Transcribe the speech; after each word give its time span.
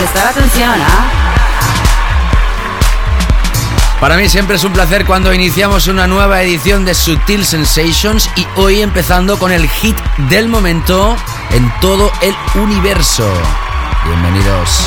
Prestar 0.00 0.28
atención, 0.28 0.70
¿ah? 0.80 1.10
Para 4.00 4.16
mí 4.16 4.30
siempre 4.30 4.56
es 4.56 4.64
un 4.64 4.72
placer 4.72 5.04
cuando 5.04 5.34
iniciamos 5.34 5.88
una 5.88 6.06
nueva 6.06 6.40
edición 6.40 6.86
de 6.86 6.94
Sutil 6.94 7.44
Sensations 7.44 8.30
y 8.34 8.46
hoy 8.56 8.80
empezando 8.80 9.38
con 9.38 9.52
el 9.52 9.68
hit 9.68 9.98
del 10.30 10.48
momento 10.48 11.14
en 11.50 11.70
todo 11.82 12.10
el 12.22 12.34
universo. 12.54 13.30
Bienvenidos. 14.06 14.86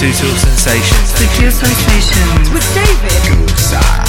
Sutil 0.00 0.34
Sensations. 0.34 1.12
Sutil 1.12 1.52
Sensations. 1.52 2.50
With 2.54 2.64
David. 2.72 3.99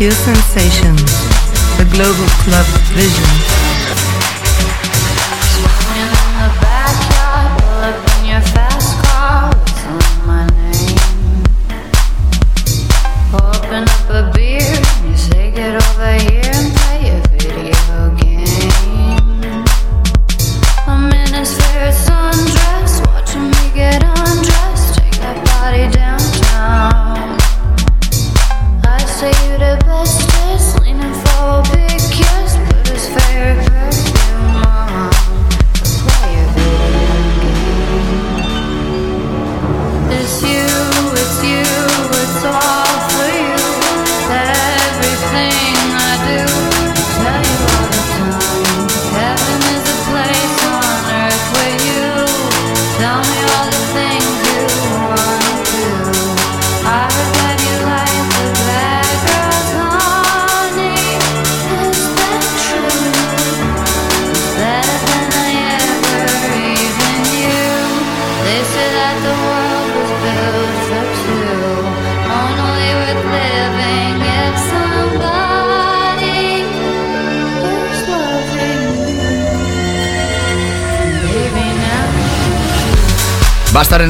Sutil 0.00 0.12
Sensations. 0.12 1.12
The 1.76 1.84
Global 1.92 2.26
Club 2.42 2.66
Vision. 2.94 3.49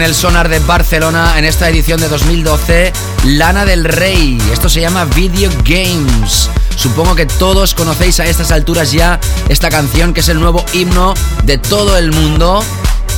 En 0.00 0.06
el 0.06 0.14
sonar 0.14 0.48
de 0.48 0.60
Barcelona 0.60 1.38
en 1.38 1.44
esta 1.44 1.68
edición 1.68 2.00
de 2.00 2.08
2012 2.08 2.90
Lana 3.24 3.66
del 3.66 3.84
Rey. 3.84 4.40
Esto 4.50 4.70
se 4.70 4.80
llama 4.80 5.04
Video 5.04 5.50
Games. 5.62 6.48
Supongo 6.74 7.14
que 7.14 7.26
todos 7.26 7.74
conocéis 7.74 8.18
a 8.18 8.24
estas 8.24 8.50
alturas 8.50 8.92
ya 8.92 9.20
esta 9.50 9.68
canción 9.68 10.14
que 10.14 10.20
es 10.20 10.28
el 10.30 10.40
nuevo 10.40 10.64
himno 10.72 11.12
de 11.44 11.58
todo 11.58 11.98
el 11.98 12.12
mundo. 12.12 12.64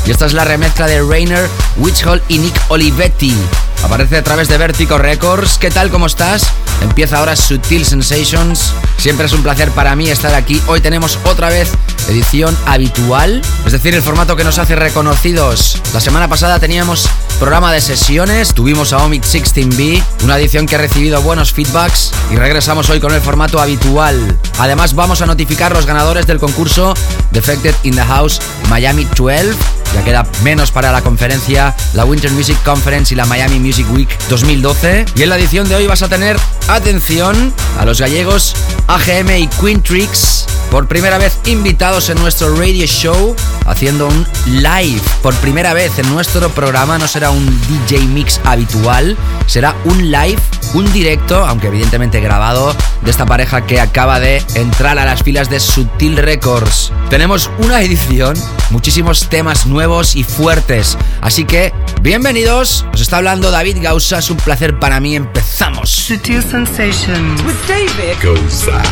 Y 0.06 0.10
esta 0.10 0.26
es 0.26 0.32
la 0.32 0.44
remezcla 0.44 0.88
de 0.88 1.02
Rainer, 1.02 1.48
Witchhall 1.76 2.20
y 2.26 2.38
Nick 2.38 2.60
Olivetti. 2.68 3.36
Aparece 3.84 4.16
a 4.16 4.24
través 4.24 4.48
de 4.48 4.58
Vertigo 4.58 4.98
Records. 4.98 5.58
¿Qué 5.58 5.70
tal? 5.70 5.88
¿Cómo 5.88 6.06
estás? 6.06 6.48
Empieza 6.80 7.18
ahora 7.18 7.36
Sutil 7.36 7.84
Sensations. 7.84 8.72
Siempre 8.96 9.26
es 9.26 9.32
un 9.32 9.44
placer 9.44 9.70
para 9.70 9.94
mí 9.94 10.10
estar 10.10 10.34
aquí. 10.34 10.60
Hoy 10.66 10.80
tenemos 10.80 11.18
otra 11.26 11.48
vez 11.48 11.70
edición 12.08 12.56
habitual, 12.66 13.42
es 13.64 13.72
decir, 13.72 13.94
el 13.94 14.02
formato 14.02 14.36
que 14.36 14.44
nos 14.44 14.58
hace 14.58 14.76
reconocidos. 14.76 15.80
La 15.94 16.00
semana 16.00 16.28
pasada 16.28 16.58
teníamos 16.58 17.08
programa 17.38 17.72
de 17.72 17.80
sesiones. 17.80 18.54
Tuvimos 18.54 18.92
a 18.92 18.98
Omid 18.98 19.22
16B, 19.22 20.02
una 20.24 20.38
edición 20.38 20.66
que 20.66 20.76
ha 20.76 20.78
recibido 20.78 21.20
buenos 21.22 21.52
feedbacks 21.52 22.12
y 22.30 22.36
regresamos 22.36 22.88
hoy 22.90 23.00
con 23.00 23.12
el 23.12 23.20
formato 23.20 23.60
habitual. 23.60 24.38
Además, 24.58 24.94
vamos 24.94 25.22
a 25.22 25.26
notificar 25.26 25.72
los 25.72 25.86
ganadores 25.86 26.26
del 26.26 26.38
concurso 26.38 26.94
Defected 27.30 27.74
in 27.82 27.94
the 27.94 28.04
House 28.04 28.40
Miami 28.68 29.06
12. 29.16 29.52
Ya 29.94 30.04
queda 30.04 30.26
menos 30.42 30.70
para 30.70 30.90
la 30.90 31.02
conferencia, 31.02 31.74
la 31.92 32.04
Winter 32.04 32.30
Music 32.30 32.56
Conference 32.64 33.12
y 33.12 33.16
la 33.16 33.26
Miami 33.26 33.58
Music 33.58 33.86
Week 33.92 34.08
2012. 34.30 35.04
Y 35.16 35.22
en 35.22 35.28
la 35.28 35.36
edición 35.36 35.68
de 35.68 35.74
hoy 35.74 35.86
vas 35.86 36.02
a 36.02 36.08
tener 36.08 36.38
atención 36.68 37.52
a 37.78 37.84
los 37.84 38.00
gallegos 38.00 38.54
AGM 38.86 39.30
y 39.30 39.48
Quintrix 39.48 40.41
por 40.72 40.88
primera 40.88 41.18
vez 41.18 41.38
invitados 41.44 42.08
en 42.08 42.18
nuestro 42.18 42.56
radio 42.56 42.86
show 42.86 43.36
haciendo 43.66 44.08
un 44.08 44.26
live. 44.46 45.02
Por 45.22 45.34
primera 45.34 45.74
vez 45.74 45.98
en 45.98 46.08
nuestro 46.08 46.48
programa 46.48 46.96
no 46.96 47.06
será 47.06 47.30
un 47.30 47.44
DJ 47.68 48.06
mix 48.06 48.40
habitual, 48.42 49.18
será 49.44 49.76
un 49.84 50.10
live, 50.10 50.40
un 50.72 50.90
directo, 50.90 51.44
aunque 51.44 51.66
evidentemente 51.66 52.20
grabado, 52.20 52.74
de 53.02 53.10
esta 53.10 53.26
pareja 53.26 53.66
que 53.66 53.82
acaba 53.82 54.18
de 54.18 54.42
entrar 54.54 54.98
a 54.98 55.04
las 55.04 55.22
filas 55.22 55.50
de 55.50 55.60
Sutil 55.60 56.16
Records. 56.16 56.90
Tenemos 57.10 57.50
una 57.58 57.82
edición, 57.82 58.34
muchísimos 58.70 59.28
temas 59.28 59.66
nuevos 59.66 60.16
y 60.16 60.24
fuertes, 60.24 60.96
así 61.20 61.44
que 61.44 61.74
bienvenidos. 62.00 62.86
Os 62.94 63.02
está 63.02 63.18
hablando 63.18 63.50
David 63.50 63.76
Gausa, 63.82 64.20
es 64.20 64.30
un 64.30 64.38
placer 64.38 64.78
para 64.78 65.00
mí. 65.00 65.16
Empezamos. 65.16 65.90
Sutil 65.90 66.42
Sensations. 66.42 67.42
With 67.42 67.56
David. 67.68 68.16
Goza. 68.22 68.82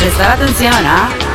Prestar 0.00 0.30
atención, 0.30 0.72
¿ah? 0.86 1.29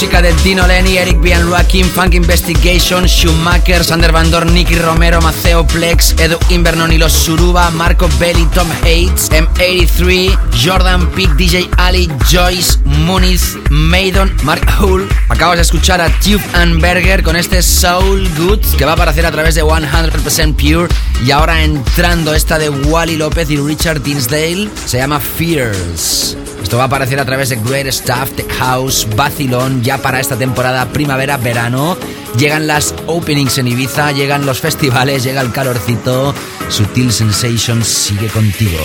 Música 0.00 0.22
de 0.22 0.32
Dino 0.42 0.66
Lenny, 0.66 0.96
Eric 0.96 1.20
B. 1.20 1.84
Funk 1.84 2.14
Investigation, 2.14 3.06
Schumacher, 3.06 3.84
Sander 3.84 4.12
Van 4.12 4.30
Dorn, 4.30 4.54
Nicky 4.54 4.76
Romero, 4.76 5.20
Maceo 5.20 5.66
Plex, 5.66 6.14
Edu 6.18 6.38
Invernon 6.48 6.90
y 6.90 6.96
los 6.96 7.12
Suruba, 7.12 7.70
Marco 7.70 8.08
Belli, 8.18 8.46
Tom 8.54 8.66
Hates, 8.80 9.30
M83, 9.30 10.38
Jordan 10.64 11.06
Peak, 11.10 11.34
DJ 11.34 11.68
Ali, 11.76 12.10
Joyce, 12.30 12.78
Muniz, 12.86 13.58
Maidon, 13.68 14.34
Mark 14.42 14.66
Hull. 14.80 15.06
Acabas 15.28 15.56
de 15.56 15.62
escuchar 15.62 16.00
a 16.00 16.08
Tube 16.20 16.42
and 16.54 16.80
Berger 16.80 17.22
con 17.22 17.36
este 17.36 17.60
Soul 17.60 18.26
Good 18.38 18.60
que 18.78 18.86
va 18.86 18.92
a 18.92 18.94
aparecer 18.94 19.26
a 19.26 19.30
través 19.30 19.54
de 19.54 19.62
100% 19.62 20.56
Pure 20.56 20.88
y 21.26 21.30
ahora 21.30 21.62
entrando 21.62 22.32
esta 22.32 22.58
de 22.58 22.70
Wally 22.70 23.18
López 23.18 23.50
y 23.50 23.58
Richard 23.58 24.02
Dinsdale 24.02 24.70
se 24.86 24.96
llama 24.96 25.20
Fears. 25.20 26.38
Esto 26.70 26.78
va 26.78 26.84
a 26.84 26.86
aparecer 26.86 27.18
a 27.18 27.24
través 27.24 27.48
de 27.48 27.56
Great 27.56 27.88
Stuff, 27.88 28.30
Tech 28.36 28.48
House, 28.58 29.04
Bacilón, 29.16 29.82
ya 29.82 29.98
para 29.98 30.20
esta 30.20 30.36
temporada 30.36 30.86
primavera-verano. 30.92 31.96
Llegan 32.38 32.68
las 32.68 32.94
openings 33.08 33.58
en 33.58 33.66
Ibiza, 33.66 34.12
llegan 34.12 34.46
los 34.46 34.60
festivales, 34.60 35.24
llega 35.24 35.40
el 35.40 35.50
calorcito. 35.50 36.32
Sutil 36.68 37.12
Sensations 37.12 37.88
sigue 37.88 38.28
contigo. 38.28 38.78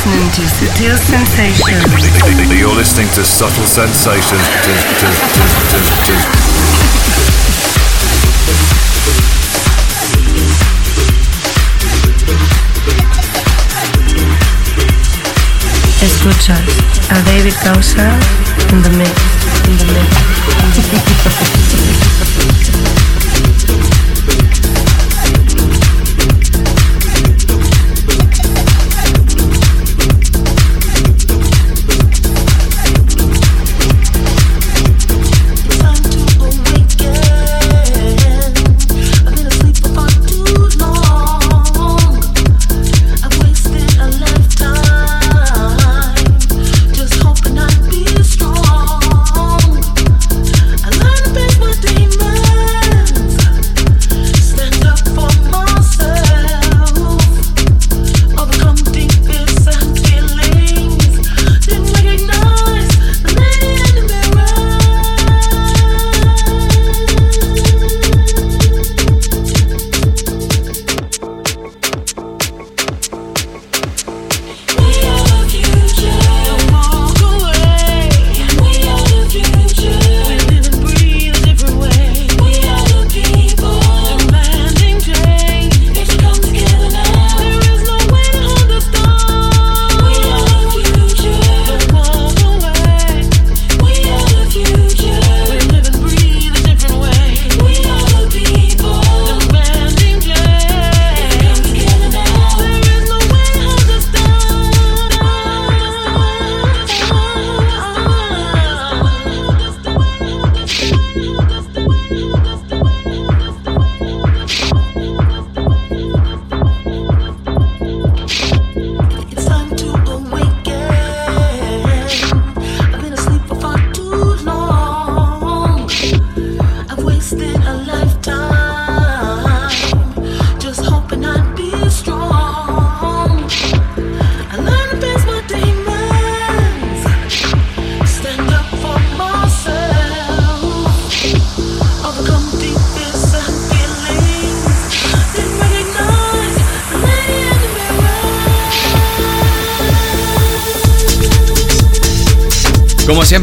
Listening 0.06 0.30
to 0.32 0.42
Sutil 0.46 0.98
Sensations. 0.98 2.60
You're 2.60 2.76
listening 2.76 3.08
to 3.10 3.24
Subtle 3.24 3.66
Sensations. 3.66 4.42
Escuchas 16.02 16.60
a 17.10 17.24
David 17.26 17.56
Causa 17.64 18.20
in 18.72 18.82
the 18.84 18.90
mix. 18.98 19.12
In 19.68 19.78
the 19.78 19.86
mix. 19.94 20.10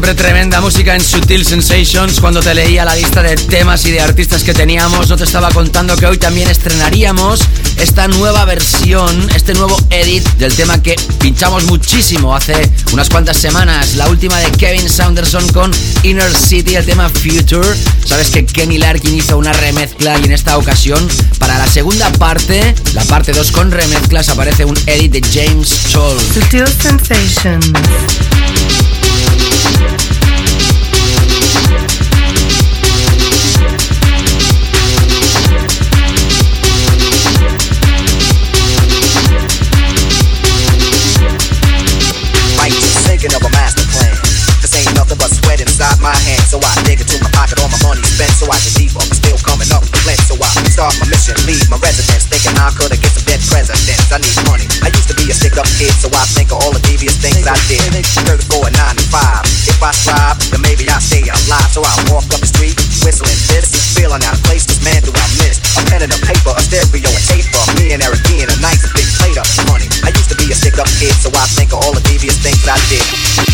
siempre, 0.03 0.21
tremenda 0.21 0.59
música 0.59 0.95
en 0.95 1.01
Sutil 1.01 1.45
Sensations. 1.45 2.19
Cuando 2.19 2.41
te 2.41 2.53
leía 2.53 2.83
la 2.83 2.95
lista 2.95 3.21
de 3.21 3.35
temas 3.35 3.85
y 3.85 3.91
de 3.91 4.01
artistas 4.01 4.43
que 4.43 4.53
teníamos, 4.53 5.07
no 5.07 5.15
te 5.15 5.23
estaba 5.23 5.49
contando 5.51 5.95
que 5.95 6.05
hoy 6.05 6.17
también 6.17 6.49
estrenaríamos 6.49 7.39
esta 7.77 8.07
nueva 8.07 8.43
versión, 8.43 9.29
este 9.35 9.53
nuevo 9.53 9.77
edit 9.91 10.27
del 10.37 10.53
tema 10.55 10.81
que 10.81 10.95
pinchamos 11.19 11.63
muchísimo 11.65 12.35
hace 12.35 12.69
unas 12.91 13.09
cuantas 13.09 13.37
semanas. 13.37 13.95
La 13.95 14.09
última 14.09 14.37
de 14.39 14.51
Kevin 14.51 14.89
Saunderson 14.89 15.47
con 15.53 15.71
Inner 16.03 16.35
City, 16.35 16.75
el 16.75 16.85
tema 16.85 17.07
Future. 17.07 17.67
Sabes 18.05 18.29
que 18.29 18.45
Kenny 18.45 18.79
Larkin 18.79 19.15
hizo 19.15 19.37
una 19.37 19.53
remezcla 19.53 20.19
y 20.19 20.25
en 20.25 20.33
esta 20.33 20.57
ocasión, 20.57 21.07
para 21.39 21.57
la 21.57 21.67
segunda 21.67 22.11
parte, 22.13 22.75
la 22.93 23.05
parte 23.05 23.31
2 23.31 23.51
con 23.51 23.71
remezclas, 23.71 24.27
aparece 24.29 24.65
un 24.65 24.77
edit 24.85 25.13
de 25.13 25.21
James 25.21 25.69
Scholl. 25.69 26.19
Sutil 26.33 26.67
Sensations. 26.67 27.71
I 52.63 52.95
get 52.95 53.11
some 53.11 53.27
dead 53.27 53.43
presidents? 53.43 54.07
I 54.07 54.23
need 54.23 54.39
money. 54.47 54.63
I 54.79 54.87
used 54.95 55.11
to 55.11 55.15
be 55.19 55.27
a 55.27 55.35
stick 55.35 55.59
up 55.59 55.67
kid, 55.75 55.91
so 55.99 56.07
I 56.15 56.23
think 56.31 56.55
of 56.55 56.63
all 56.63 56.71
the 56.71 56.79
devious 56.87 57.19
things 57.19 57.43
I 57.43 57.59
did. 57.67 57.83
Third 58.23 58.39
going 58.47 58.71
nine 58.79 58.95
to 58.95 59.03
five. 59.11 59.43
If 59.67 59.83
I 59.83 59.91
strive, 59.91 60.39
then 60.47 60.63
maybe 60.63 60.87
I'll 60.87 61.03
stay 61.03 61.27
alive. 61.27 61.67
So 61.75 61.83
I 61.83 61.91
walk 62.07 62.23
up 62.31 62.39
the 62.39 62.47
street, 62.47 62.79
whistling 63.03 63.35
this, 63.51 63.67
feeling 63.91 64.23
out 64.23 64.39
of 64.39 64.43
place. 64.47 64.63
This 64.63 64.79
man 64.79 65.03
do 65.03 65.11
I 65.11 65.27
miss? 65.43 65.59
A 65.75 65.83
pen 65.91 66.07
and 66.07 66.13
a 66.15 66.19
paper, 66.23 66.55
a 66.55 66.63
stereo 66.63 67.11
and 67.11 67.25
tape 67.27 67.43
for 67.51 67.67
me 67.75 67.91
and 67.91 67.99
Eric 67.99 68.23
being 68.31 68.47
a 68.47 68.57
nice 68.63 68.87
big 68.95 69.07
plate 69.19 69.35
of 69.35 69.47
money. 69.67 69.91
I 70.07 70.15
used 70.15 70.31
to 70.31 70.37
be 70.39 70.47
a 70.47 70.55
stick 70.55 70.79
up 70.79 70.87
kid, 71.03 71.11
so 71.19 71.35
I 71.35 71.43
think 71.51 71.75
of 71.75 71.83
all 71.83 71.91
the 71.91 72.03
devious 72.07 72.39
things 72.39 72.63
I 72.63 72.79
did. 72.87 73.52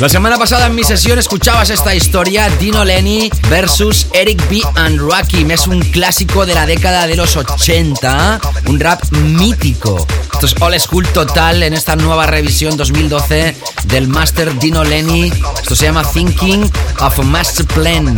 La 0.00 0.08
semana 0.08 0.38
pasada 0.38 0.64
en 0.64 0.74
mi 0.74 0.82
sesión 0.82 1.18
escuchabas 1.18 1.68
esta 1.68 1.94
historia, 1.94 2.48
Dino 2.58 2.86
Lenny 2.86 3.30
versus 3.50 4.06
Eric 4.14 4.48
B. 4.48 4.62
and 4.76 4.98
Rakim. 4.98 5.50
Es 5.50 5.66
un 5.66 5.78
clásico 5.80 6.46
de 6.46 6.54
la 6.54 6.64
década 6.64 7.06
de 7.06 7.16
los 7.16 7.36
80, 7.36 8.40
un 8.64 8.80
rap 8.80 9.02
mítico. 9.12 10.06
Esto 10.32 10.46
es 10.46 10.54
old 10.62 10.78
school 10.78 11.06
total 11.08 11.62
en 11.62 11.74
esta 11.74 11.96
nueva 11.96 12.24
revisión 12.24 12.78
2012 12.78 13.54
del 13.88 14.08
Master 14.08 14.58
Dino 14.58 14.84
Lenny. 14.84 15.30
Esto 15.62 15.76
se 15.76 15.84
llama 15.84 16.02
Thinking 16.02 16.62
of 17.00 17.18
a 17.18 17.22
Master 17.22 17.66
Plan 17.66 18.16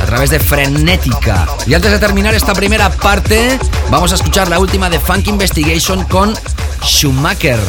a 0.00 0.06
través 0.06 0.30
de 0.30 0.40
Frenética. 0.40 1.46
Y 1.66 1.74
antes 1.74 1.90
de 1.90 1.98
terminar 1.98 2.32
esta 2.32 2.54
primera 2.54 2.88
parte, 2.88 3.58
vamos 3.90 4.12
a 4.12 4.14
escuchar 4.14 4.48
la 4.48 4.58
última 4.58 4.88
de 4.88 4.98
Funk 4.98 5.26
Investigation 5.26 6.04
con 6.04 6.34
Schumacher. 6.82 7.60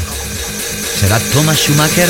¿Será 1.01 1.19
Thomas 1.33 1.57
Schumacher? 1.57 2.09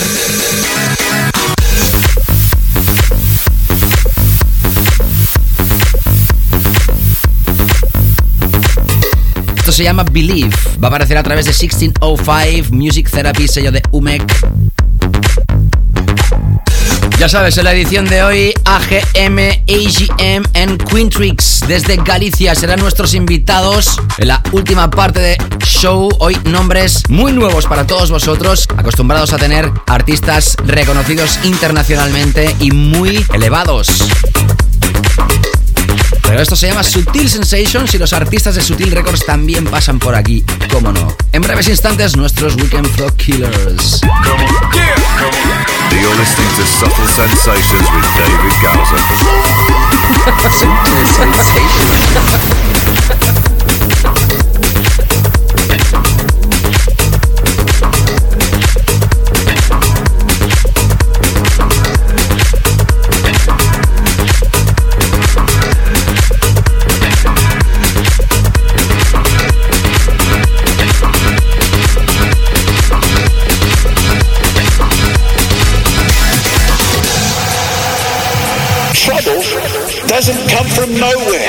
Se 9.71 9.84
llama 9.84 10.03
Believe. 10.03 10.49
Va 10.84 10.88
a 10.88 10.89
aparecer 10.89 11.15
a 11.15 11.21
través 11.21 11.45
de 11.45 11.51
1605 11.51 12.73
Music 12.73 13.08
Therapy, 13.08 13.47
sello 13.47 13.71
de 13.71 13.84
UMEC. 13.91 14.23
Ya 17.19 17.29
sabes, 17.29 17.55
en 17.58 17.65
la 17.65 17.73
edición 17.73 18.05
de 18.05 18.23
hoy, 18.23 18.53
AGM, 18.65 19.38
AGM 19.67 20.43
en 20.53 20.77
Quintrix 20.77 21.62
desde 21.67 21.97
Galicia 21.97 22.55
serán 22.55 22.79
nuestros 22.79 23.13
invitados 23.13 23.99
en 24.17 24.29
la 24.29 24.41
última 24.51 24.89
parte 24.89 25.19
de 25.19 25.38
show. 25.63 26.10
Hoy 26.17 26.36
nombres 26.45 27.03
muy 27.08 27.32
nuevos 27.32 27.67
para 27.67 27.86
todos 27.86 28.10
vosotros, 28.10 28.65
acostumbrados 28.75 29.34
a 29.34 29.38
tener 29.38 29.71
artistas 29.86 30.58
reconocidos 30.65 31.39
internacionalmente 31.43 32.55
y 32.60 32.71
muy 32.71 33.23
elevados. 33.34 33.88
Pero 36.29 36.41
esto 36.43 36.55
se 36.55 36.67
llama 36.67 36.83
Sutil 36.83 37.27
Sensations 37.27 37.91
y 37.95 37.97
los 37.97 38.13
artistas 38.13 38.53
de 38.53 38.61
Sutil 38.61 38.91
Records 38.91 39.25
también 39.25 39.65
pasan 39.65 39.97
por 39.97 40.13
aquí, 40.13 40.43
cómo 40.71 40.91
no. 40.91 41.17
En 41.31 41.41
breves 41.41 41.67
instantes, 41.67 42.15
nuestros 42.15 42.55
Weekend 42.55 42.87
Flow 42.91 43.09
Killers. 43.17 43.99
You're 45.89 46.15
listening 46.19 46.47
to 46.55 46.63
Subtle 46.67 47.07
Sensations 47.07 47.89
with 47.95 48.05
David 48.15 48.53
Gowser. 48.61 48.99
Sutil 50.59 51.07
Sensations. 51.17 53.38
Nowhere. 80.99 81.47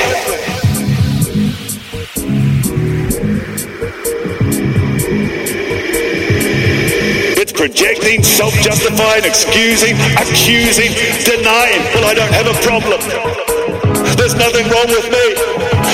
It's 7.35 7.51
projecting, 7.51 8.23
self-justifying, 8.23 9.25
excusing, 9.25 9.95
accusing, 10.15 10.91
denying. 11.27 11.83
Well, 11.91 12.07
I 12.07 12.13
don't 12.15 12.31
have 12.31 12.47
a 12.47 12.55
problem. 12.63 13.01
There's 14.15 14.35
nothing 14.35 14.69
wrong 14.71 14.87
with 14.87 15.11
me. 15.11 15.25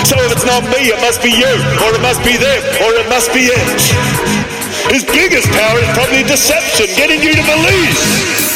So 0.06 0.16
if 0.22 0.32
it's 0.32 0.46
not 0.46 0.64
me, 0.70 0.94
it 0.94 1.00
must 1.02 1.24
be 1.24 1.32
you, 1.32 1.54
or 1.82 1.90
it 1.96 2.02
must 2.02 2.24
be 2.24 2.38
them, 2.38 2.62
or 2.86 2.94
it 2.94 3.10
must 3.10 3.34
be 3.34 3.50
it. 3.50 3.82
His 4.94 5.04
biggest 5.04 5.50
power 5.50 5.80
is 5.80 5.90
probably 5.98 6.24
deception, 6.24 6.88
getting 6.96 7.22
you 7.22 7.34
to 7.34 7.44
believe. 7.44 8.47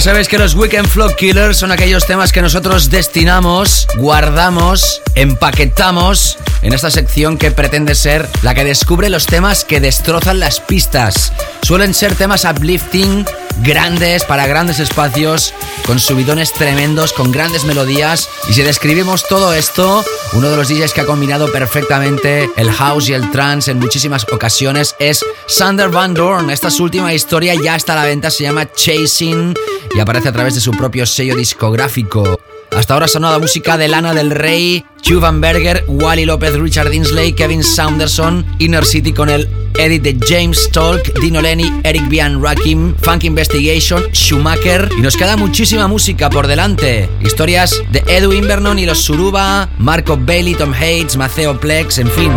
Ya 0.00 0.12
sabéis 0.12 0.28
que 0.28 0.38
los 0.38 0.54
Weekend 0.54 0.88
Flow 0.88 1.14
Killers 1.14 1.58
son 1.58 1.72
aquellos 1.72 2.06
temas 2.06 2.32
que 2.32 2.40
nosotros 2.40 2.88
destinamos, 2.88 3.86
guardamos, 3.98 5.02
empaquetamos 5.14 6.38
en 6.62 6.72
esta 6.72 6.90
sección 6.90 7.36
que 7.36 7.50
pretende 7.50 7.94
ser 7.94 8.26
la 8.40 8.54
que 8.54 8.64
descubre 8.64 9.10
los 9.10 9.26
temas 9.26 9.64
que 9.64 9.78
destrozan 9.78 10.40
las 10.40 10.60
pistas. 10.60 11.34
Suelen 11.60 11.92
ser 11.92 12.14
temas 12.14 12.46
uplifting, 12.46 13.26
grandes, 13.62 14.24
para 14.24 14.46
grandes 14.46 14.78
espacios, 14.78 15.52
con 15.86 16.00
subidones 16.00 16.54
tremendos, 16.54 17.12
con 17.12 17.30
grandes 17.30 17.64
melodías. 17.64 18.30
Y 18.48 18.54
si 18.54 18.62
describimos 18.62 19.28
todo 19.28 19.52
esto, 19.52 20.02
uno 20.32 20.50
de 20.50 20.56
los 20.56 20.68
DJs 20.68 20.94
que 20.94 21.02
ha 21.02 21.06
combinado 21.06 21.52
perfectamente 21.52 22.48
el 22.56 22.72
house 22.72 23.10
y 23.10 23.12
el 23.12 23.30
trance 23.30 23.70
en 23.70 23.78
muchísimas 23.78 24.24
ocasiones 24.32 24.96
es 24.98 25.22
Sander 25.46 25.90
Van 25.90 26.14
Dorn. 26.14 26.48
Esta 26.48 26.68
última 26.80 27.12
historia 27.12 27.54
ya 27.62 27.76
está 27.76 27.92
a 27.92 27.96
la 27.96 28.04
venta, 28.04 28.30
se 28.30 28.44
llama 28.44 28.70
Chasing 28.72 29.54
y 29.94 30.00
aparece 30.00 30.28
a 30.28 30.32
través 30.32 30.54
de 30.54 30.60
su 30.60 30.72
propio 30.72 31.06
sello 31.06 31.36
discográfico. 31.36 32.38
Hasta 32.70 32.94
ahora 32.94 33.06
ha 33.06 33.08
sonado 33.08 33.40
música 33.40 33.76
de 33.76 33.88
Lana 33.88 34.14
del 34.14 34.30
Rey, 34.30 34.84
Hugh 35.04 35.20
Van 35.20 35.40
Berger, 35.40 35.84
Wally 35.88 36.24
López, 36.24 36.54
Richard 36.54 36.90
Dinsley, 36.90 37.32
Kevin 37.32 37.64
Saunderson, 37.64 38.46
Inner 38.58 38.84
City 38.84 39.12
con 39.12 39.28
el 39.28 39.48
edit 39.76 40.02
de 40.02 40.16
James 40.26 40.70
Tolk, 40.70 41.18
Dino 41.20 41.40
Lenny, 41.40 41.80
Eric 41.82 42.08
Bian 42.08 42.42
Rakim, 42.42 42.94
Funk 43.02 43.24
Investigation, 43.24 44.04
Schumacher 44.12 44.88
y 44.96 45.00
nos 45.00 45.16
queda 45.16 45.36
muchísima 45.36 45.88
música 45.88 46.30
por 46.30 46.46
delante. 46.46 47.08
Historias 47.22 47.82
de 47.90 48.04
Edwin 48.06 48.46
Vernon 48.46 48.78
y 48.78 48.86
los 48.86 48.98
Suruba, 48.98 49.68
Marco 49.78 50.16
Bailey, 50.16 50.54
Tom 50.54 50.72
Hates, 50.72 51.16
Maceo 51.16 51.58
Plex, 51.58 51.98
en 51.98 52.10
fin. 52.10 52.32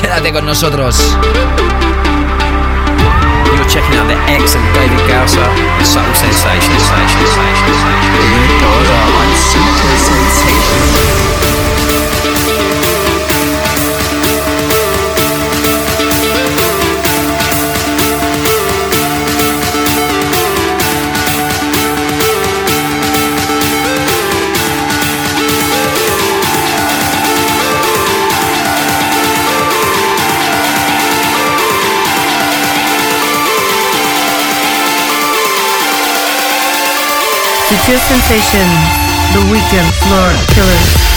Quédate 0.00 0.32
con 0.32 0.44
nosotros. 0.44 1.16
You're 3.72 3.80
checking 3.80 3.96
out 3.96 4.04
the 4.04 4.20
excellent 4.28 4.68
David 4.76 5.00
Gausser 5.08 5.48
and 5.48 5.86
Subtle 5.86 6.12
Sensations. 6.12 6.92
David 8.12 8.60
Gausa 8.60 9.00
on 9.16 9.32
Sutil 37.82 37.98
Sensations, 37.98 38.78
The 39.34 39.40
Weekend 39.50 39.92
Floor 39.94 40.30
Killers. 40.54 41.11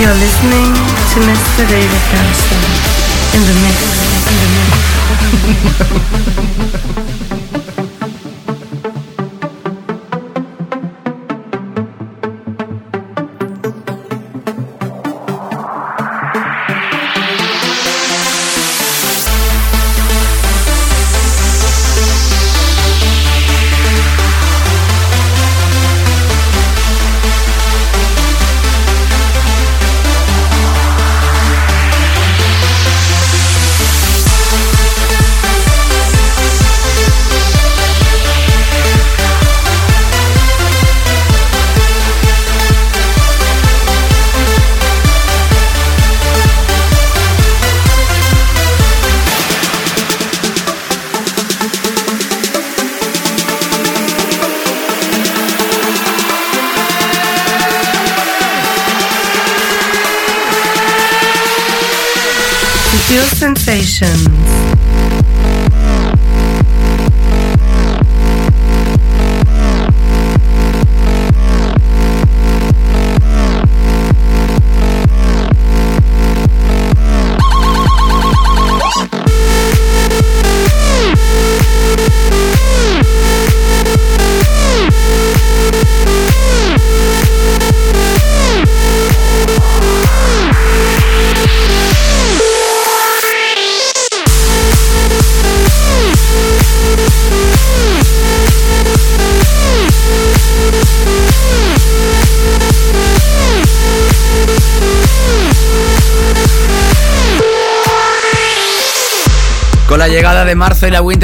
You're 0.00 0.14
listening 0.14 0.72
to 0.72 1.20
Mr. 1.28 1.68
David 1.68 2.02
Garrison 2.10 2.56
in 3.36 3.42
the 3.44 3.52
mix. 3.60 3.76
In 4.30 4.36
the 4.40 4.48
mix. 6.38 6.46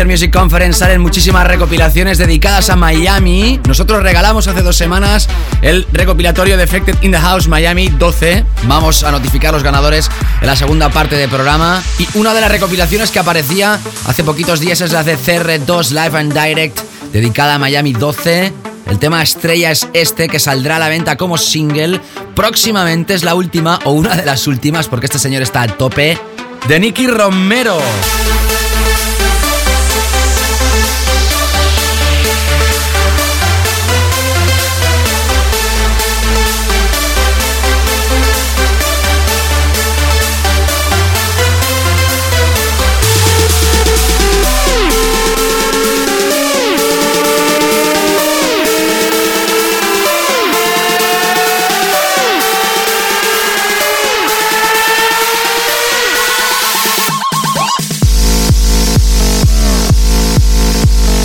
Music 0.07 0.33
Conference 0.33 0.79
salen 0.79 1.01
muchísimas 1.01 1.47
recopilaciones 1.47 2.19
dedicadas 2.19 2.71
a 2.71 2.77
Miami. 2.77 3.61
Nosotros 3.67 4.03
regalamos 4.03 4.47
hace 4.47 4.63
dos 4.63 4.77
semanas 4.77 5.29
el 5.63 5.87
recopilatorio 5.93 6.57
de 6.57 6.63
Affected 6.63 7.03
in 7.03 7.13
the 7.13 7.19
House 7.19 7.49
Miami 7.49 7.89
12. 7.89 8.45
Vamos 8.65 9.05
a 9.05 9.11
notificar 9.11 9.53
los 9.53 9.63
ganadores 9.63 10.11
en 10.41 10.47
la 10.47 10.57
segunda 10.57 10.91
parte 10.91 11.17
del 11.17 11.29
programa. 11.29 11.83
Y 11.99 12.07
una 12.15 12.35
de 12.35 12.41
las 12.41 12.51
recopilaciones 12.51 13.11
que 13.11 13.19
aparecía 13.19 13.81
hace 14.07 14.25
poquitos 14.25 14.61
días 14.61 14.81
es 14.81 14.93
la 14.93 15.03
de 15.03 15.19
CR2 15.19 15.91
Live 15.91 16.19
and 16.19 16.33
Direct, 16.33 16.79
dedicada 17.13 17.55
a 17.55 17.59
Miami 17.59 17.93
12. 17.93 18.53
El 18.87 18.99
tema 18.99 19.23
estrella 19.23 19.71
es 19.71 19.89
este 19.93 20.29
que 20.29 20.39
saldrá 20.39 20.77
a 20.77 20.79
la 20.79 20.89
venta 20.89 21.17
como 21.17 21.39
single. 21.39 22.01
Próximamente 22.35 23.15
es 23.15 23.25
la 23.25 23.35
última 23.35 23.81
o 23.85 23.93
una 23.93 24.15
de 24.15 24.25
las 24.25 24.47
últimas 24.47 24.89
porque 24.89 25.07
este 25.07 25.19
señor 25.19 25.43
está 25.43 25.63
a 25.63 25.69
tope. 25.69 26.19
De 26.69 26.81
Nicky 26.81 27.07
Romero. 27.07 27.79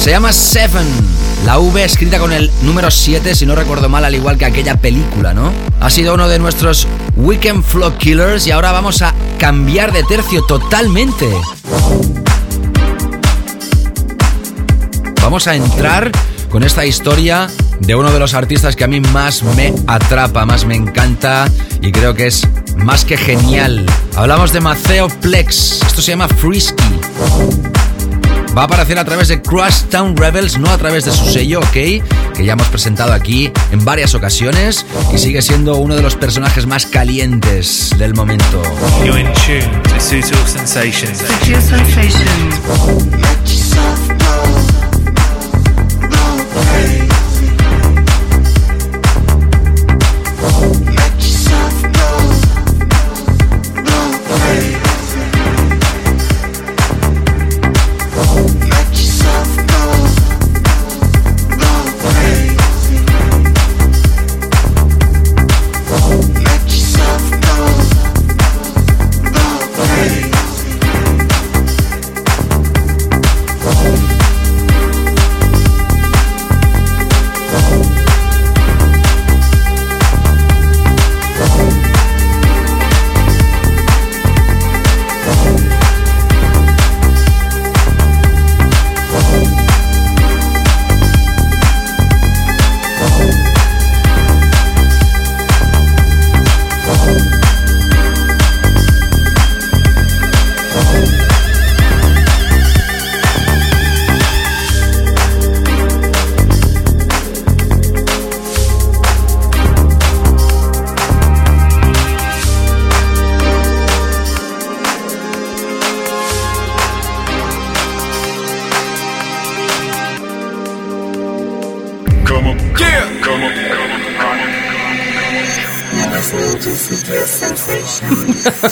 Se 0.01 0.09
llama 0.09 0.33
Seven. 0.33 0.87
La 1.45 1.59
V 1.59 1.83
escrita 1.83 2.17
con 2.17 2.33
el 2.33 2.49
número 2.63 2.89
7, 2.89 3.35
si 3.35 3.45
no 3.45 3.53
recuerdo 3.53 3.87
mal, 3.87 4.03
al 4.03 4.15
igual 4.15 4.35
que 4.35 4.45
aquella 4.45 4.75
película, 4.75 5.35
¿no? 5.35 5.51
Ha 5.79 5.91
sido 5.91 6.15
uno 6.15 6.27
de 6.27 6.39
nuestros 6.39 6.87
Weekend 7.17 7.63
Flow 7.63 7.95
Killers 7.99 8.47
y 8.47 8.51
ahora 8.51 8.71
vamos 8.71 9.03
a 9.03 9.13
cambiar 9.37 9.91
de 9.93 10.03
tercio 10.03 10.43
totalmente. 10.43 11.29
Vamos 15.21 15.45
a 15.45 15.53
entrar 15.53 16.11
con 16.49 16.63
esta 16.63 16.83
historia 16.83 17.47
de 17.79 17.93
uno 17.93 18.11
de 18.11 18.17
los 18.17 18.33
artistas 18.33 18.75
que 18.75 18.85
a 18.85 18.87
mí 18.87 19.01
más 19.01 19.43
me 19.43 19.71
atrapa, 19.85 20.47
más 20.47 20.65
me 20.65 20.73
encanta 20.73 21.47
y 21.79 21.91
creo 21.91 22.15
que 22.15 22.25
es 22.25 22.47
más 22.75 23.05
que 23.05 23.17
genial. 23.17 23.85
Hablamos 24.15 24.51
de 24.51 24.61
Maceo 24.61 25.09
Plex. 25.21 25.83
Esto 25.85 26.01
se 26.01 26.13
llama 26.13 26.27
Frisky. 26.27 26.83
Va 28.55 28.63
a 28.63 28.65
aparecer 28.65 28.99
a 28.99 29.05
través 29.05 29.29
de 29.29 29.41
Crosstown 29.41 30.17
Rebels, 30.17 30.57
no 30.57 30.69
a 30.69 30.77
través 30.77 31.05
de 31.05 31.11
su 31.11 31.25
sello, 31.31 31.59
¿ok? 31.59 31.71
Que 31.71 32.45
ya 32.45 32.53
hemos 32.53 32.67
presentado 32.67 33.13
aquí 33.13 33.51
en 33.71 33.85
varias 33.85 34.13
ocasiones 34.13 34.85
y 35.13 35.17
sigue 35.17 35.41
siendo 35.41 35.77
uno 35.77 35.95
de 35.95 36.01
los 36.01 36.15
personajes 36.15 36.65
más 36.65 36.85
calientes 36.85 37.91
del 37.97 38.13
momento. 38.13 38.61
You're 39.05 39.21
in 39.21 39.27
tune 39.33 39.81
to 39.83 39.99
Sutil 40.01 40.37
Sensations. 40.47 41.21
Feel 41.43 41.61
sensations. 41.61 42.59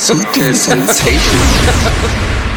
Sutil 0.10 0.56
Sensation. 0.56 1.40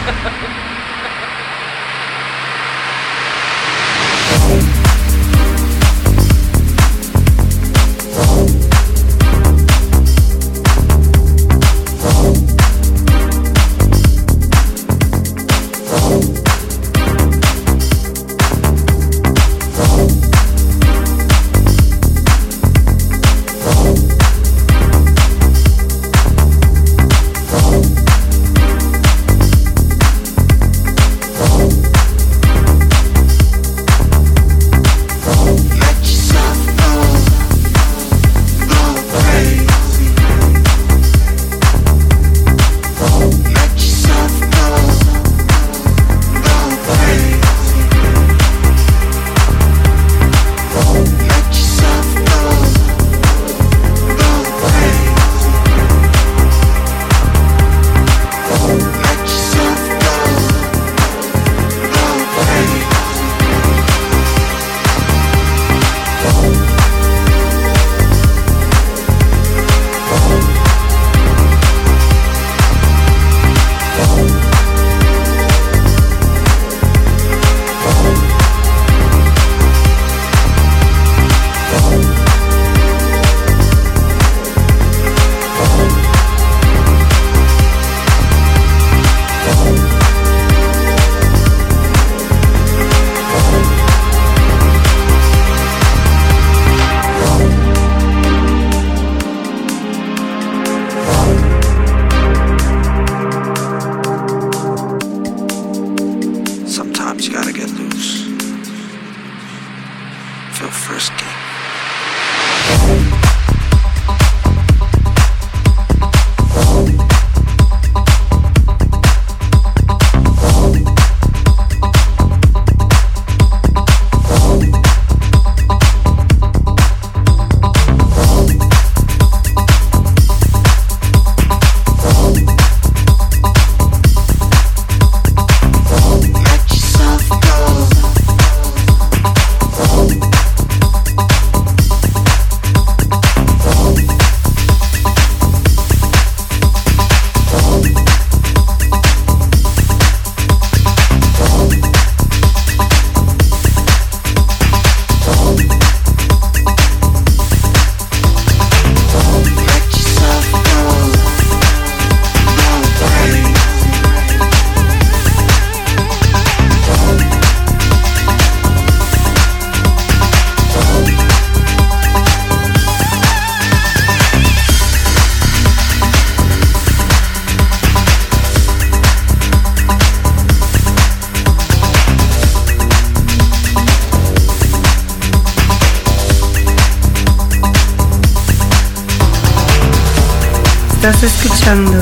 escuchando 191.26 191.92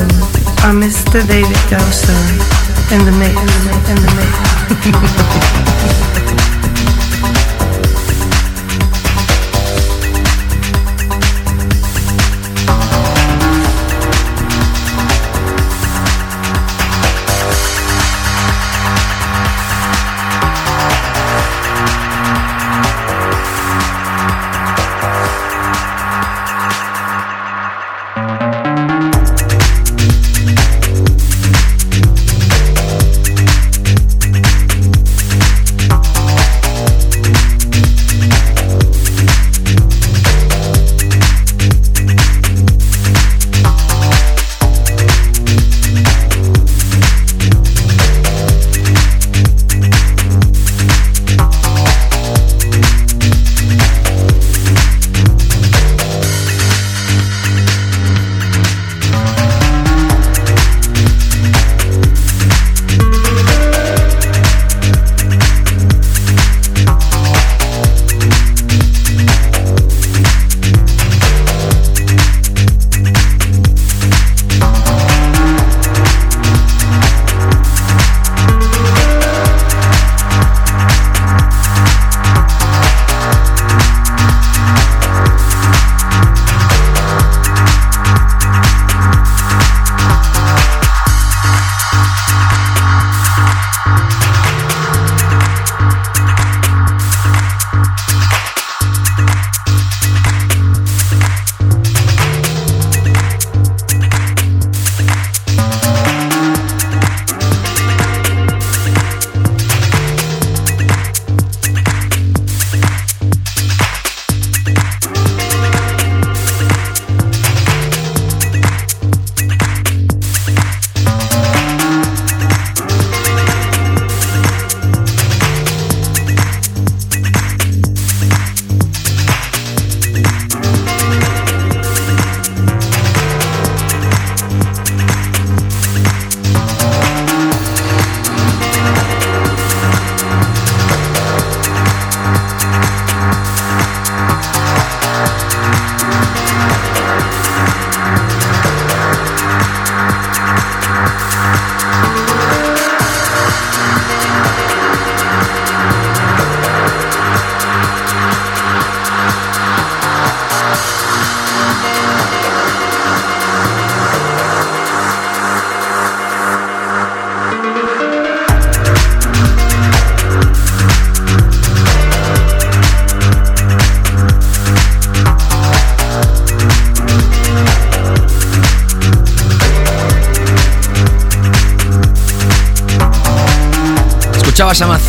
a 0.63 0.73
Mr. 0.73 1.25
David 1.27 1.57
Gausa 1.69 2.13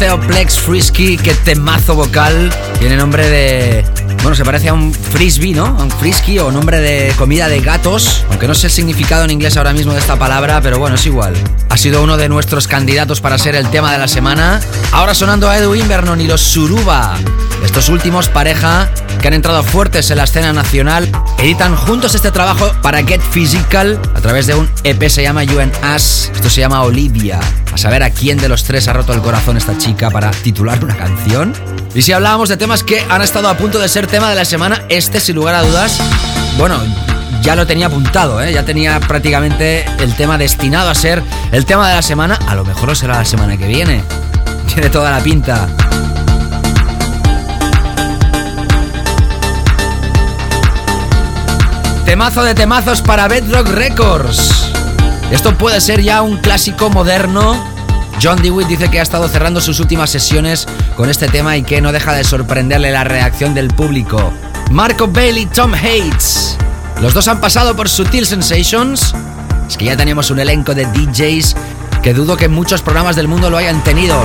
Plex 0.03 0.59
Frisky, 0.59 1.17
que 1.17 1.33
temazo 1.33 1.95
vocal. 1.95 2.53
Tiene 2.81 2.97
nombre 2.97 3.29
de. 3.29 3.85
Bueno, 4.23 4.35
se 4.35 4.45
parece 4.45 4.69
a 4.69 4.75
un 4.75 4.93
frisbee, 4.93 5.55
¿no? 5.55 5.65
A 5.65 5.83
un 5.83 5.91
frisky 5.93 6.41
o 6.41 6.51
nombre 6.51 6.81
de 6.81 7.15
comida 7.17 7.49
de 7.49 7.61
gatos. 7.61 8.25
Aunque 8.29 8.49
no 8.49 8.55
sé 8.55 8.67
el 8.67 8.73
significado 8.73 9.25
en 9.25 9.31
inglés 9.31 9.57
ahora 9.57 9.73
mismo 9.73 9.93
de 9.93 10.01
esta 10.01 10.19
palabra, 10.19 10.61
pero 10.61 10.81
bueno, 10.81 10.97
es 10.97 11.07
igual. 11.07 11.35
Ha 11.69 11.77
sido 11.77 12.03
uno 12.03 12.17
de 12.17 12.29
nuestros 12.29 12.67
candidatos 12.67 13.21
para 13.21 13.39
ser 13.39 13.55
el 13.55 13.71
tema 13.71 13.93
de 13.93 13.99
la 13.99 14.09
semana. 14.09 14.61
Ahora 14.91 15.15
sonando 15.15 15.49
a 15.49 15.57
Edwin 15.57 15.87
Vernon 15.87 16.21
y 16.21 16.27
los 16.27 16.41
Suruba. 16.41 17.17
Estos 17.65 17.89
últimos 17.89 18.29
pareja 18.29 18.91
que 19.21 19.29
han 19.29 19.35
entrado 19.35 19.63
fuertes 19.63 20.11
en 20.11 20.19
la 20.19 20.25
escena 20.25 20.53
nacional. 20.53 21.09
Editan 21.39 21.77
juntos 21.77 22.17
este 22.17 22.33
trabajo 22.33 22.73
para 22.83 23.05
Get 23.05 23.21
Physical 23.21 24.01
a 24.17 24.21
través 24.21 24.49
de 24.49 24.57
un 24.57 24.69
EP 24.83 25.09
se 25.09 25.23
llama 25.23 25.45
You 25.45 25.61
and 25.61 25.73
Us. 25.95 26.29
Esto 26.35 26.51
se 26.51 26.61
llama 26.61 26.83
Olivia. 26.83 27.39
A 27.73 27.79
saber 27.79 28.03
a 28.03 28.11
quién 28.11 28.39
de 28.39 28.49
los 28.49 28.65
tres 28.65 28.89
ha 28.89 28.93
roto 28.93 29.13
el 29.13 29.21
corazón 29.21 29.57
esta 29.57 29.77
chica 29.79 30.11
para 30.11 30.31
titular 30.31 30.83
una 30.85 30.97
canción. 30.97 31.55
Y 31.95 32.03
si 32.03 32.13
hablábamos 32.13 32.49
de 32.49 32.57
temas 32.57 32.83
que 32.83 33.05
han 33.09 33.23
estado 33.23 33.49
a 33.49 33.57
punto 33.57 33.79
de 33.79 33.89
ser 33.89 34.07
tema 34.07 34.31
de 34.31 34.37
la 34.37 34.45
semana, 34.45 34.83
este 34.89 35.21
sin 35.21 35.37
lugar 35.37 35.55
a 35.55 35.63
dudas, 35.63 35.99
bueno, 36.59 36.79
ya 37.43 37.57
lo 37.57 37.67
tenía 37.67 37.87
apuntado, 37.87 38.41
¿eh? 38.43 38.53
ya 38.53 38.65
tenía 38.65 39.01
prácticamente 39.01 39.85
el 39.99 40.15
tema 40.15 40.39
destinado 40.39 40.91
a 40.91 40.95
ser 40.95 41.23
el 41.51 41.65
tema 41.65 41.89
de 41.89 41.95
la 41.95 42.03
semana. 42.03 42.39
A 42.47 42.55
lo 42.55 42.65
mejor 42.65 42.89
lo 42.89 42.95
será 42.95 43.19
la 43.19 43.25
semana 43.25 43.57
que 43.57 43.67
viene. 43.67 44.03
Tiene 44.73 44.89
toda 44.89 45.11
la 45.11 45.21
pinta. 45.21 45.69
Temazo 52.05 52.43
de 52.43 52.55
temazos 52.55 53.01
para 53.01 53.27
Bedrock 53.27 53.69
Records. 53.69 54.62
Esto 55.33 55.57
puede 55.57 55.81
ser 55.81 56.03
ya 56.03 56.21
un 56.21 56.37
clásico 56.37 56.91
moderno. 56.91 57.57
John 58.23 58.43
Dewitt 58.43 58.69
dice 58.69 58.91
que 58.91 59.01
ha 59.01 59.03
estado 59.03 59.27
cerrando 59.29 59.63
sus 59.63 59.81
últimas 59.81 60.11
sesiones 60.11 60.69
con 60.95 61.09
este 61.09 61.27
tema 61.27 61.57
y 61.57 61.63
que 61.63 61.81
no 61.81 61.91
deja 61.91 62.13
de 62.13 62.23
sorprenderle 62.23 62.93
la 62.93 63.03
reacción 63.03 63.55
del 63.55 63.69
público. 63.69 64.31
Marco 64.71 65.09
Bailey, 65.09 65.47
Tom 65.47 65.73
Hates. 65.73 66.59
Los 67.01 67.15
dos 67.15 67.29
han 67.29 67.41
pasado 67.41 67.75
por 67.75 67.89
Sutil 67.89 68.27
Sensations. 68.27 69.15
Es 69.67 69.79
que 69.79 69.87
ya 69.87 69.97
tenemos 69.97 70.31
un 70.31 70.39
elenco 70.39 70.75
de 70.75 70.85
DJs 70.85 71.57
que 72.03 72.13
dudo 72.13 72.37
que 72.37 72.49
muchos 72.49 72.83
programas 72.83 73.17
del 73.17 73.27
mundo 73.27 73.49
lo 73.49 73.57
hayan 73.57 73.83
tenido. 73.83 74.23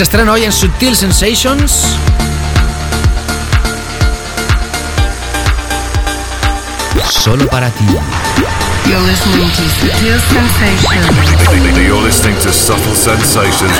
Se 0.00 0.04
estrena 0.04 0.32
hoy 0.32 0.44
en 0.44 0.50
Sutil 0.50 0.96
Sensations. 0.96 1.94
Solo 7.10 7.46
para 7.48 7.68
ti. 7.68 7.84
You're 8.86 8.98
listening 9.02 9.50
to 9.50 9.62
Sutil 9.68 10.18
Sensations. 10.30 11.76
You're 11.76 12.02
listening 12.02 12.38
to 12.38 12.50
Subtle 12.50 12.94
Sensations. 12.94 13.76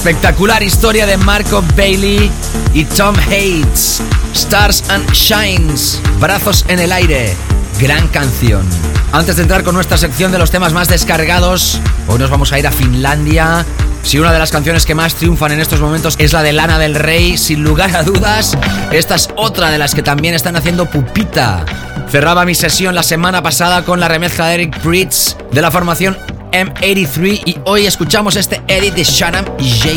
Espectacular 0.00 0.62
historia 0.62 1.04
de 1.04 1.18
Marco 1.18 1.62
Bailey 1.76 2.30
y 2.72 2.84
Tom 2.86 3.14
Hates. 3.26 4.00
Stars 4.32 4.88
and 4.88 5.06
Shines. 5.12 6.00
Brazos 6.18 6.64
en 6.68 6.78
el 6.78 6.90
aire. 6.90 7.36
Gran 7.78 8.08
canción. 8.08 8.66
Antes 9.12 9.36
de 9.36 9.42
entrar 9.42 9.62
con 9.62 9.74
nuestra 9.74 9.98
sección 9.98 10.32
de 10.32 10.38
los 10.38 10.50
temas 10.50 10.72
más 10.72 10.88
descargados, 10.88 11.82
hoy 12.08 12.18
nos 12.18 12.30
vamos 12.30 12.50
a 12.50 12.58
ir 12.58 12.66
a 12.66 12.72
Finlandia. 12.72 13.66
Si 14.02 14.18
una 14.18 14.32
de 14.32 14.38
las 14.38 14.50
canciones 14.50 14.86
que 14.86 14.94
más 14.94 15.16
triunfan 15.16 15.52
en 15.52 15.60
estos 15.60 15.82
momentos 15.82 16.16
es 16.18 16.32
la 16.32 16.42
de 16.42 16.54
Lana 16.54 16.78
del 16.78 16.94
Rey, 16.94 17.36
sin 17.36 17.62
lugar 17.62 17.94
a 17.94 18.02
dudas, 18.02 18.56
esta 18.92 19.16
es 19.16 19.28
otra 19.36 19.70
de 19.70 19.76
las 19.76 19.94
que 19.94 20.02
también 20.02 20.32
están 20.32 20.56
haciendo 20.56 20.86
pupita. 20.86 21.66
Cerraba 22.10 22.46
mi 22.46 22.54
sesión 22.54 22.94
la 22.94 23.02
semana 23.02 23.42
pasada 23.42 23.84
con 23.84 24.00
la 24.00 24.08
remezcla 24.08 24.46
de 24.46 24.54
Eric 24.54 24.80
Pritz 24.80 25.36
de 25.52 25.60
la 25.60 25.70
formación 25.70 26.16
M83 26.52 27.42
y 27.46 27.56
hoy 27.64 27.86
escuchamos 27.86 28.36
este 28.36 28.60
edit 28.68 28.94
de 28.94 29.04
Shannon 29.04 29.44
J. 29.58 29.90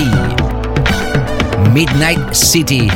Midnight 1.73 2.33
City. 2.33 2.89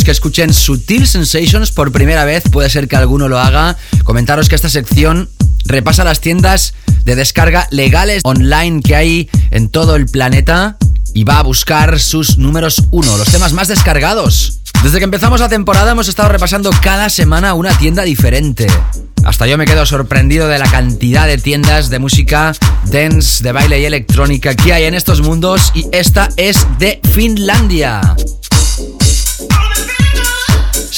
Que 0.00 0.10
escuchen 0.10 0.54
Sutil 0.54 1.06
Sensations 1.06 1.70
por 1.70 1.92
primera 1.92 2.24
vez, 2.24 2.44
puede 2.50 2.70
ser 2.70 2.88
que 2.88 2.96
alguno 2.96 3.28
lo 3.28 3.38
haga, 3.38 3.76
comentaros 4.04 4.48
que 4.48 4.54
esta 4.54 4.70
sección 4.70 5.28
repasa 5.66 6.02
las 6.02 6.20
tiendas 6.20 6.72
de 7.04 7.14
descarga 7.14 7.68
legales 7.70 8.22
online 8.24 8.80
que 8.82 8.96
hay 8.96 9.30
en 9.50 9.68
todo 9.68 9.94
el 9.96 10.06
planeta 10.06 10.78
y 11.12 11.24
va 11.24 11.40
a 11.40 11.42
buscar 11.42 12.00
sus 12.00 12.38
números 12.38 12.82
uno, 12.90 13.18
los 13.18 13.28
temas 13.28 13.52
más 13.52 13.68
descargados. 13.68 14.60
Desde 14.82 14.98
que 14.98 15.04
empezamos 15.04 15.40
la 15.40 15.50
temporada 15.50 15.92
hemos 15.92 16.08
estado 16.08 16.30
repasando 16.30 16.70
cada 16.80 17.10
semana 17.10 17.52
una 17.52 17.76
tienda 17.76 18.02
diferente. 18.02 18.66
Hasta 19.24 19.46
yo 19.46 19.58
me 19.58 19.66
quedo 19.66 19.84
sorprendido 19.84 20.48
de 20.48 20.58
la 20.58 20.70
cantidad 20.70 21.26
de 21.26 21.36
tiendas 21.36 21.90
de 21.90 21.98
música 21.98 22.52
dance, 22.86 23.44
de 23.44 23.52
baile 23.52 23.78
y 23.80 23.84
electrónica 23.84 24.54
que 24.54 24.72
hay 24.72 24.84
en 24.84 24.94
estos 24.94 25.20
mundos 25.20 25.70
y 25.74 25.86
esta 25.92 26.30
es 26.36 26.66
de 26.78 26.98
Finlandia. 27.12 28.00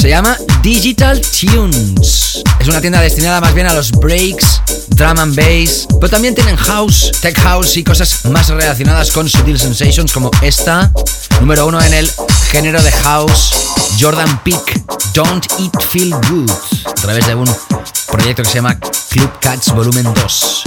Se 0.04 0.10
llama 0.10 0.36
Digital 0.62 1.18
Tunes. 1.18 2.42
Es 2.60 2.68
una 2.68 2.82
tienda 2.82 3.00
destinada 3.00 3.40
más 3.40 3.54
bien 3.54 3.66
a 3.66 3.72
los 3.72 3.90
breaks, 3.90 4.60
drum 4.88 5.18
and 5.18 5.34
bass, 5.34 5.88
pero 5.98 6.10
también 6.10 6.34
tienen 6.34 6.56
house, 6.56 7.10
tech 7.22 7.40
house 7.40 7.78
y 7.78 7.84
cosas 7.84 8.26
más 8.26 8.50
relacionadas 8.50 9.10
con 9.10 9.30
Sutil 9.30 9.58
Sensations 9.58 10.12
como 10.12 10.30
esta, 10.42 10.92
número 11.40 11.66
uno 11.66 11.82
en 11.82 11.94
el 11.94 12.10
género 12.50 12.82
de 12.82 12.92
house, 12.92 13.54
Jordan 13.98 14.42
Peak, 14.44 14.82
Don't 15.14 15.46
It 15.58 15.72
Feel 15.88 16.10
Good, 16.28 16.50
a 16.84 16.94
través 16.96 17.26
de 17.26 17.34
un 17.34 17.50
proyecto 18.12 18.42
que 18.42 18.48
se 18.50 18.56
llama 18.56 18.78
Club 19.08 19.30
Cats 19.40 19.72
Volumen 19.72 20.12
2. 20.12 20.64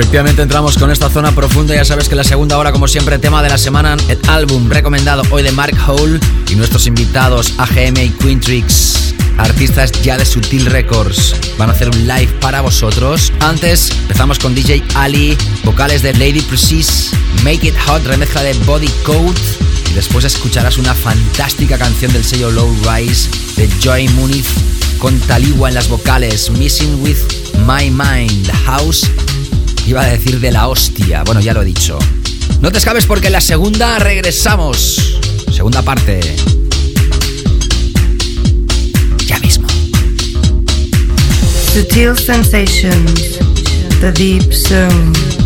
Efectivamente 0.00 0.40
entramos 0.40 0.78
con 0.78 0.90
esta 0.90 1.10
zona 1.10 1.30
profunda, 1.32 1.74
ya 1.74 1.84
sabes 1.84 2.08
que 2.08 2.14
la 2.14 2.24
segunda 2.24 2.56
hora 2.56 2.72
como 2.72 2.88
siempre 2.88 3.18
tema 3.18 3.42
de 3.42 3.50
la 3.50 3.58
semana, 3.58 3.98
el 4.08 4.18
álbum 4.28 4.70
recomendado 4.70 5.22
hoy 5.30 5.42
de 5.42 5.52
Mark 5.52 5.76
Hole 5.86 6.18
y 6.48 6.54
nuestros 6.54 6.86
invitados 6.86 7.52
AGM 7.58 7.98
y 7.98 8.08
Quintrix, 8.08 9.14
artistas 9.36 9.92
ya 10.00 10.16
de 10.16 10.24
Sutil 10.24 10.64
Records, 10.64 11.36
van 11.58 11.68
a 11.68 11.72
hacer 11.74 11.90
un 11.90 12.08
live 12.08 12.32
para 12.40 12.62
vosotros. 12.62 13.30
Antes 13.40 13.90
empezamos 13.90 14.38
con 14.38 14.54
DJ 14.54 14.82
Ali, 14.94 15.36
vocales 15.64 16.00
de 16.00 16.14
Lady 16.14 16.40
Precise, 16.40 17.14
Make 17.44 17.68
It 17.68 17.74
Hot, 17.86 18.02
remezcla 18.06 18.42
de 18.42 18.54
Body 18.64 18.88
Code 19.04 19.38
y 19.90 19.92
después 19.92 20.24
escucharás 20.24 20.78
una 20.78 20.94
fantástica 20.94 21.76
canción 21.76 22.10
del 22.14 22.24
sello 22.24 22.50
Low 22.50 22.74
Rise 22.90 23.28
de 23.56 23.68
Joy 23.82 24.08
Muniz 24.08 24.46
con 24.98 25.20
Taliwa 25.20 25.68
en 25.68 25.74
las 25.74 25.90
vocales, 25.90 26.48
Missing 26.48 27.02
With 27.02 27.18
My 27.66 27.90
Mind, 27.90 28.46
The 28.46 28.56
House 28.64 29.10
Iba 29.90 30.02
a 30.02 30.06
decir 30.06 30.38
de 30.38 30.52
la 30.52 30.68
hostia. 30.68 31.24
Bueno, 31.24 31.40
ya 31.40 31.52
lo 31.52 31.62
he 31.62 31.64
dicho. 31.64 31.98
No 32.60 32.70
te 32.70 32.78
escapes 32.78 33.06
porque 33.06 33.26
en 33.26 33.32
la 33.32 33.40
segunda 33.40 33.98
regresamos. 33.98 35.18
Segunda 35.52 35.82
parte. 35.82 36.20
Ya 39.26 39.40
mismo. 39.40 39.66
Sutil 41.74 42.16
sensations, 42.16 43.40
the 44.00 44.12
deep 44.12 44.52
zone. 44.52 45.39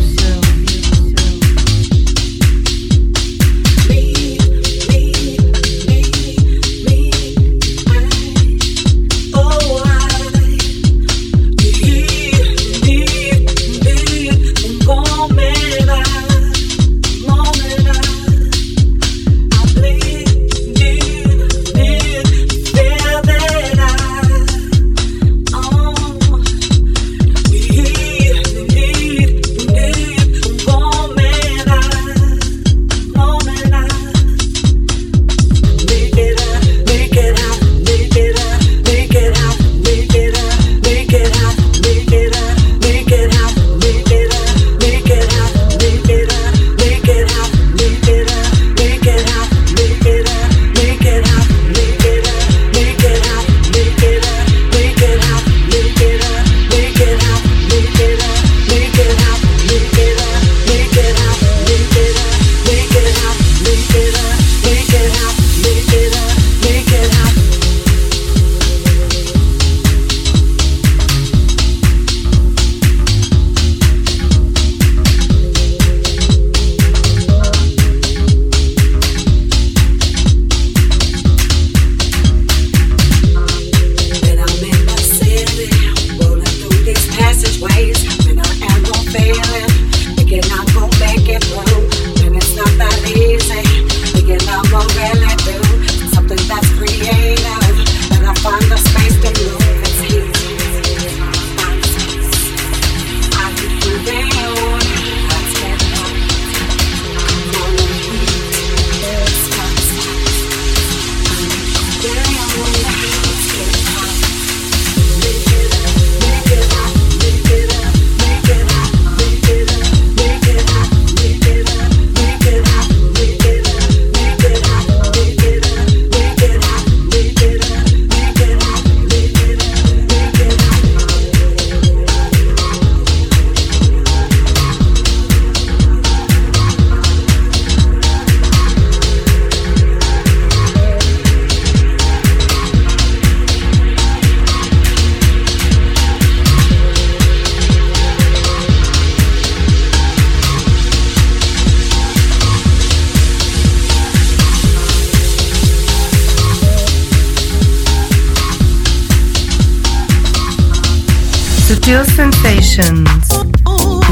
Sutil 161.85 162.07
Sensations, 162.17 163.29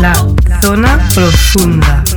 la 0.03 0.13
zona 0.61 1.09
profunda. 1.15 2.12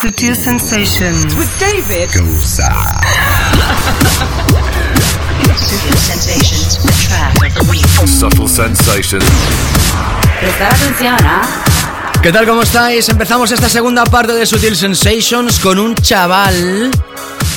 Sutil 0.00 0.34
Sensations 0.34 1.34
with 1.34 1.48
David 1.58 2.08
Sutil 5.58 5.96
Sensations, 5.96 6.78
the 6.82 6.92
track 7.06 7.34
of 7.42 7.54
the 7.54 7.70
week. 7.70 7.84
Subtle 8.06 8.48
sensations. 8.48 9.24
Prestar 10.40 10.72
atención, 10.72 11.16
¿ah? 11.24 11.42
¿Qué 12.22 12.32
tal? 12.32 12.46
¿Cómo 12.46 12.62
estáis? 12.62 13.08
Empezamos 13.08 13.50
esta 13.52 13.68
segunda 13.68 14.04
parte 14.04 14.32
de 14.32 14.46
Sutil 14.46 14.76
Sensations 14.76 15.58
con 15.58 15.78
un 15.78 15.94
chaval. 15.94 16.90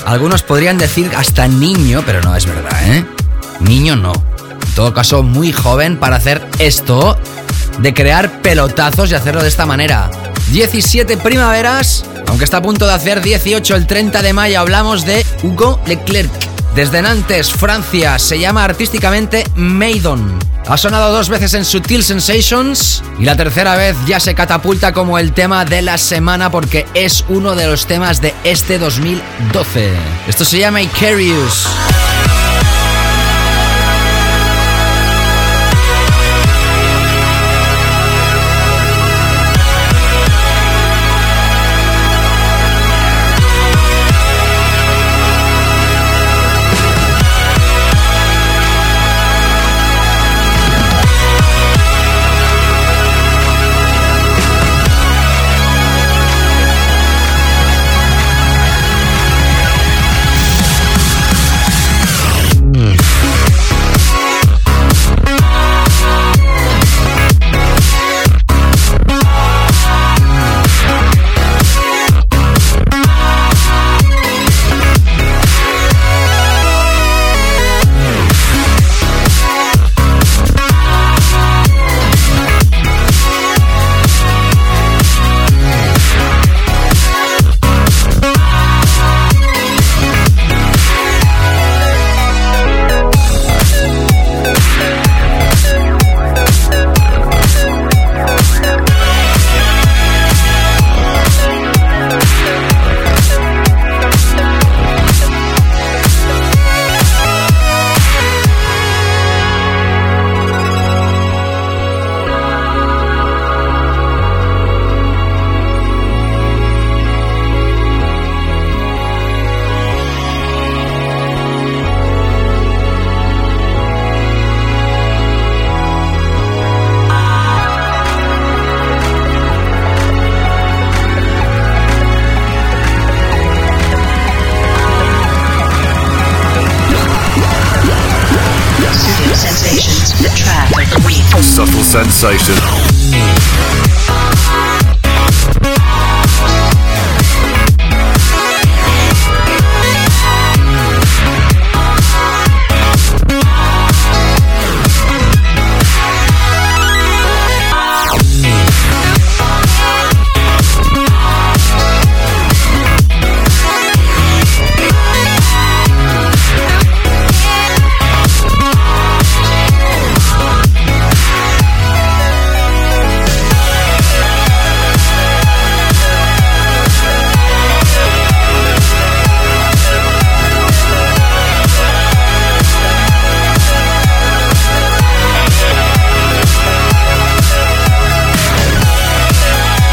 Algunos 0.05 0.43
podrían 0.43 0.77
decir 0.77 1.11
hasta 1.15 1.47
niño, 1.47 2.03
pero 2.05 2.21
no 2.21 2.35
es 2.35 2.45
verdad, 2.45 2.91
¿eh? 2.91 3.05
Niño 3.59 3.95
no. 3.95 4.13
En 4.13 4.75
todo 4.75 4.93
caso, 4.93 5.23
muy 5.23 5.51
joven 5.51 5.97
para 5.97 6.17
hacer 6.17 6.47
esto 6.59 7.17
de 7.79 7.93
crear 7.93 8.41
pelotazos 8.41 9.11
y 9.11 9.15
hacerlo 9.15 9.41
de 9.41 9.49
esta 9.49 9.65
manera. 9.65 10.09
17 10.51 11.15
primaveras, 11.17 12.03
aunque 12.27 12.43
está 12.43 12.57
a 12.57 12.61
punto 12.61 12.85
de 12.85 12.93
hacer 12.93 13.21
18 13.21 13.73
el 13.73 13.87
30 13.87 14.21
de 14.21 14.33
mayo, 14.33 14.59
hablamos 14.59 15.05
de 15.05 15.25
Hugo 15.43 15.79
Leclerc. 15.85 16.29
Desde 16.75 17.01
Nantes, 17.01 17.53
Francia, 17.53 18.19
se 18.19 18.37
llama 18.37 18.65
artísticamente 18.65 19.45
Maidon. 19.55 20.39
Ha 20.67 20.77
sonado 20.77 21.13
dos 21.13 21.29
veces 21.29 21.53
en 21.53 21.63
Sutil 21.63 22.03
Sensations 22.03 23.01
y 23.17 23.23
la 23.23 23.37
tercera 23.37 23.77
vez 23.77 23.95
ya 24.05 24.19
se 24.19 24.35
catapulta 24.35 24.91
como 24.91 25.17
el 25.17 25.31
tema 25.31 25.63
de 25.63 25.81
la 25.81 25.97
semana 25.97 26.51
porque 26.51 26.85
es 26.93 27.23
uno 27.29 27.55
de 27.55 27.67
los 27.67 27.87
temas 27.87 28.21
de 28.21 28.33
este 28.43 28.77
2012. 28.77 29.89
Esto 30.27 30.43
se 30.43 30.59
llama 30.59 30.81
Icarius. 30.81 31.65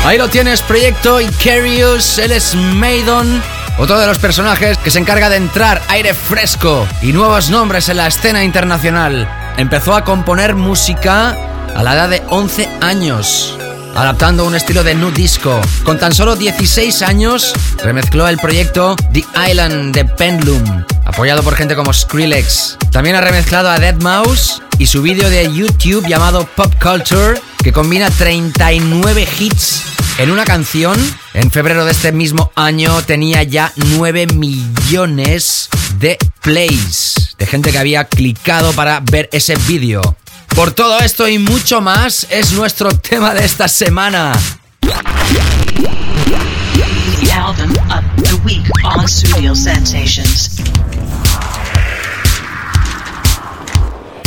Ahí 0.08 0.16
lo 0.16 0.30
tienes, 0.30 0.62
proyecto 0.62 1.20
Icarius, 1.20 2.16
él 2.16 2.32
es 2.32 2.54
Maidon, 2.54 3.42
otro 3.76 3.98
de 3.98 4.06
los 4.06 4.18
personajes 4.18 4.78
que 4.78 4.90
se 4.90 4.98
encarga 4.98 5.28
de 5.28 5.36
entrar 5.36 5.82
aire 5.88 6.14
fresco 6.14 6.88
y 7.02 7.12
nuevos 7.12 7.50
nombres 7.50 7.90
en 7.90 7.98
la 7.98 8.06
escena 8.06 8.42
internacional. 8.42 9.28
Empezó 9.58 9.94
a 9.94 10.04
componer 10.04 10.54
música 10.54 11.36
a 11.76 11.82
la 11.82 11.92
edad 11.92 12.08
de 12.08 12.22
11 12.30 12.70
años, 12.80 13.54
adaptando 13.94 14.46
un 14.46 14.54
estilo 14.54 14.82
de 14.82 14.94
nu 14.94 15.10
disco. 15.10 15.60
Con 15.84 15.98
tan 15.98 16.14
solo 16.14 16.36
16 16.36 17.02
años, 17.02 17.52
remezcló 17.84 18.28
el 18.28 18.38
proyecto 18.38 18.96
The 19.12 19.26
Island 19.50 19.94
de 19.94 20.06
Pendulum, 20.06 20.84
apoyado 21.04 21.42
por 21.42 21.54
gente 21.54 21.76
como 21.76 21.92
Skrillex. 21.92 22.78
También 22.90 23.16
ha 23.16 23.20
remezclado 23.20 23.68
a 23.68 23.78
Dead 23.78 23.96
Mouse 23.96 24.62
y 24.78 24.86
su 24.86 25.02
vídeo 25.02 25.28
de 25.28 25.52
YouTube 25.52 26.08
llamado 26.08 26.48
Pop 26.56 26.72
Culture, 26.80 27.38
que 27.62 27.74
combina 27.74 28.08
39 28.08 29.28
hits 29.38 29.97
en 30.18 30.30
una 30.30 30.44
canción. 30.44 30.98
En 31.32 31.50
febrero 31.50 31.84
de 31.84 31.92
este 31.92 32.12
mismo 32.12 32.52
año 32.54 33.02
tenía 33.02 33.42
ya 33.44 33.72
9 33.76 34.26
millones 34.34 35.68
de 35.98 36.18
plays, 36.42 37.34
de 37.38 37.46
gente 37.46 37.72
que 37.72 37.78
había 37.78 38.04
clicado 38.04 38.72
para 38.72 39.00
ver 39.00 39.28
ese 39.32 39.56
vídeo. 39.66 40.16
Por 40.54 40.72
todo 40.72 40.98
esto 40.98 41.28
y 41.28 41.38
mucho 41.38 41.80
más 41.80 42.26
es 42.30 42.52
nuestro 42.52 42.90
tema 42.98 43.32
de 43.34 43.44
esta 43.44 43.68
semana. 43.68 44.32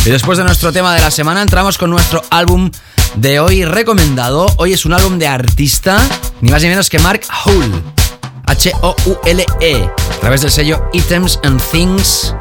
Y 0.03 0.09
después 0.09 0.39
de 0.39 0.43
nuestro 0.43 0.73
tema 0.73 0.95
de 0.95 1.01
la 1.01 1.11
semana 1.11 1.43
entramos 1.43 1.77
con 1.77 1.91
nuestro 1.91 2.23
álbum 2.31 2.71
de 3.15 3.39
hoy 3.39 3.65
recomendado. 3.65 4.47
Hoy 4.57 4.73
es 4.73 4.83
un 4.83 4.93
álbum 4.93 5.19
de 5.19 5.27
artista, 5.27 5.99
ni 6.41 6.49
más 6.49 6.63
ni 6.63 6.69
menos 6.69 6.89
que 6.89 6.97
Mark 6.97 7.21
Hull. 7.45 7.83
H-O-U-L-E. 8.47 9.83
A 9.83 10.19
través 10.19 10.41
del 10.41 10.49
sello 10.49 10.89
Items 10.93 11.39
and 11.43 11.61
Things, 11.71 12.35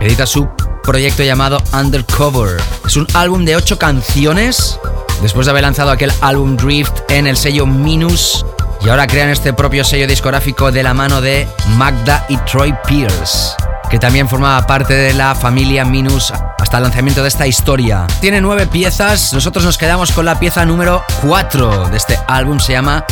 edita 0.00 0.26
su 0.26 0.48
proyecto 0.82 1.22
llamado 1.22 1.62
Undercover. 1.74 2.58
Es 2.86 2.96
un 2.96 3.06
álbum 3.12 3.44
de 3.44 3.56
8 3.56 3.78
canciones. 3.78 4.78
Después 5.20 5.44
de 5.44 5.50
haber 5.50 5.64
lanzado 5.64 5.90
aquel 5.90 6.12
álbum 6.22 6.56
Drift 6.56 7.10
en 7.10 7.26
el 7.26 7.36
sello 7.36 7.66
Minus. 7.66 8.46
Y 8.80 8.88
ahora 8.88 9.06
crean 9.06 9.28
este 9.28 9.52
propio 9.52 9.84
sello 9.84 10.06
discográfico 10.06 10.72
de 10.72 10.82
la 10.82 10.94
mano 10.94 11.20
de 11.20 11.46
Magda 11.76 12.24
y 12.30 12.38
Troy 12.38 12.74
Pierce 12.86 13.54
que 13.92 13.98
también 13.98 14.26
formaba 14.26 14.66
parte 14.66 14.94
de 14.94 15.12
la 15.12 15.34
familia 15.34 15.84
Minus 15.84 16.32
hasta 16.58 16.78
el 16.78 16.84
lanzamiento 16.84 17.20
de 17.20 17.28
esta 17.28 17.46
historia. 17.46 18.06
Tiene 18.22 18.40
nueve 18.40 18.66
piezas, 18.66 19.34
nosotros 19.34 19.66
nos 19.66 19.76
quedamos 19.76 20.12
con 20.12 20.24
la 20.24 20.40
pieza 20.40 20.64
número 20.64 21.04
4 21.20 21.90
de 21.90 21.98
este 21.98 22.18
álbum, 22.26 22.58
se 22.58 22.72
llama 22.72 23.04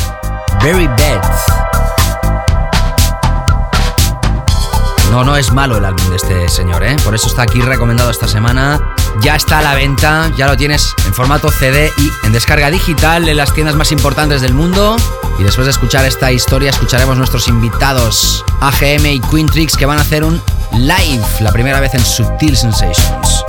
Very 0.63 0.87
Bad. 0.87 1.70
No, 5.11 5.25
no 5.25 5.35
es 5.35 5.51
malo 5.51 5.75
el 5.75 5.83
álbum 5.83 6.09
de 6.09 6.15
este 6.15 6.47
señor, 6.47 6.85
¿eh? 6.85 6.95
Por 7.03 7.13
eso 7.13 7.27
está 7.27 7.41
aquí 7.41 7.59
recomendado 7.59 8.09
esta 8.09 8.29
semana. 8.29 8.95
Ya 9.21 9.35
está 9.35 9.59
a 9.59 9.61
la 9.61 9.75
venta, 9.75 10.31
ya 10.37 10.47
lo 10.47 10.55
tienes 10.55 10.95
en 11.05 11.13
formato 11.13 11.51
CD 11.51 11.91
y 11.97 12.25
en 12.25 12.31
descarga 12.31 12.71
digital 12.71 13.27
en 13.27 13.35
las 13.35 13.53
tiendas 13.53 13.75
más 13.75 13.91
importantes 13.91 14.41
del 14.41 14.53
mundo. 14.53 14.95
Y 15.37 15.43
después 15.43 15.65
de 15.65 15.71
escuchar 15.71 16.05
esta 16.05 16.31
historia, 16.31 16.69
escucharemos 16.69 17.17
nuestros 17.17 17.49
invitados 17.49 18.45
AGM 18.61 19.05
y 19.07 19.19
Quintrix 19.19 19.75
que 19.75 19.85
van 19.85 19.97
a 19.97 20.01
hacer 20.01 20.23
un 20.23 20.41
live, 20.71 21.25
la 21.41 21.51
primera 21.51 21.81
vez 21.81 21.93
en 21.93 22.05
Subtil 22.05 22.55
Sensations. 22.55 23.43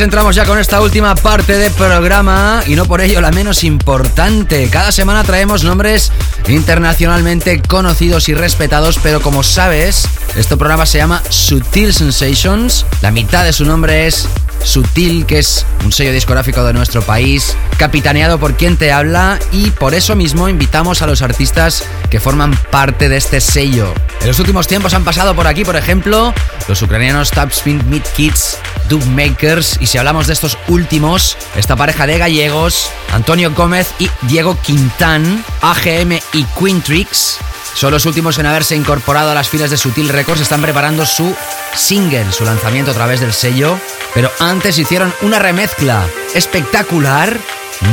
Así 0.00 0.04
es, 0.04 0.06
entramos 0.06 0.34
ya 0.34 0.46
con 0.46 0.58
esta 0.58 0.80
última 0.80 1.14
parte 1.14 1.58
del 1.58 1.70
programa 1.72 2.62
y 2.66 2.74
no 2.74 2.86
por 2.86 3.02
ello 3.02 3.20
la 3.20 3.30
menos 3.32 3.64
importante. 3.64 4.70
Cada 4.70 4.92
semana 4.92 5.24
traemos 5.24 5.62
nombres 5.62 6.10
internacionalmente 6.48 7.60
conocidos 7.60 8.30
y 8.30 8.34
respetados, 8.34 8.98
pero 9.02 9.20
como 9.20 9.42
sabes, 9.42 10.08
este 10.36 10.56
programa 10.56 10.86
se 10.86 10.96
llama 10.96 11.22
Sutil 11.28 11.92
Sensations. 11.92 12.86
La 13.02 13.10
mitad 13.10 13.44
de 13.44 13.52
su 13.52 13.66
nombre 13.66 14.06
es 14.06 14.26
Sutil, 14.64 15.26
que 15.26 15.38
es 15.38 15.66
un 15.84 15.92
sello 15.92 16.12
discográfico 16.12 16.64
de 16.64 16.72
nuestro 16.72 17.02
país, 17.02 17.56
capitaneado 17.76 18.38
por 18.38 18.56
quien 18.56 18.78
te 18.78 18.92
habla 18.92 19.38
y 19.52 19.70
por 19.70 19.94
eso 19.94 20.16
mismo 20.16 20.48
invitamos 20.48 21.02
a 21.02 21.06
los 21.06 21.20
artistas 21.20 21.84
que 22.10 22.20
forman 22.20 22.56
parte 22.70 23.08
de 23.08 23.16
este 23.16 23.40
sello. 23.40 23.92
En 24.20 24.28
los 24.28 24.38
últimos 24.38 24.66
tiempos 24.66 24.94
han 24.94 25.04
pasado 25.04 25.34
por 25.34 25.46
aquí, 25.46 25.64
por 25.64 25.76
ejemplo, 25.76 26.32
los 26.68 26.82
ucranianos 26.82 27.30
Tapspin 27.30 27.82
Meat 27.88 28.06
Kids, 28.14 28.58
Dub 28.90 29.06
Makers 29.06 29.78
y 29.80 29.86
si 29.86 29.96
hablamos 29.96 30.26
de 30.26 30.34
estos 30.34 30.58
últimos, 30.68 31.38
esta 31.56 31.76
pareja 31.76 32.06
de 32.06 32.18
gallegos, 32.18 32.90
Antonio 33.12 33.52
Gómez 33.52 33.94
y 34.00 34.10
Diego 34.22 34.58
Quintán, 34.60 35.44
AGM 35.62 36.18
y 36.32 36.44
Quintrix, 36.58 37.38
son 37.74 37.92
los 37.92 38.04
últimos 38.04 38.36
en 38.38 38.46
haberse 38.46 38.74
incorporado 38.74 39.30
a 39.30 39.34
las 39.34 39.48
filas 39.48 39.70
de 39.70 39.78
Sutil 39.78 40.08
Records, 40.08 40.40
están 40.40 40.60
preparando 40.60 41.06
su 41.06 41.34
single, 41.74 42.32
su 42.32 42.44
lanzamiento 42.44 42.90
a 42.90 42.94
través 42.94 43.20
del 43.20 43.32
sello, 43.32 43.78
pero 44.12 44.30
antes 44.40 44.76
hicieron 44.76 45.14
una 45.22 45.38
remezcla 45.38 46.04
espectacular, 46.34 47.38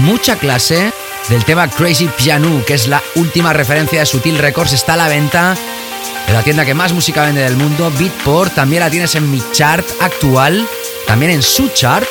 mucha 0.01 0.37
clase, 0.37 0.91
del 1.29 1.45
tema 1.45 1.69
Crazy 1.69 2.09
Piano, 2.17 2.63
que 2.65 2.73
es 2.73 2.87
la 2.87 3.03
última 3.15 3.53
referencia 3.53 3.99
de 3.99 4.05
Sutil 4.05 4.39
Records, 4.39 4.73
está 4.73 4.93
a 4.93 4.97
la 4.97 5.07
venta 5.07 5.55
en 6.27 6.33
la 6.33 6.43
tienda 6.43 6.65
que 6.65 6.73
más 6.73 6.91
música 6.91 7.25
vende 7.25 7.41
del 7.41 7.55
mundo, 7.55 7.91
Beatport, 7.97 8.53
también 8.53 8.81
la 8.81 8.89
tienes 8.89 9.15
en 9.15 9.31
mi 9.31 9.41
chart 9.53 9.85
actual, 10.01 10.67
también 11.07 11.31
en 11.31 11.41
su 11.41 11.69
chart, 11.69 12.05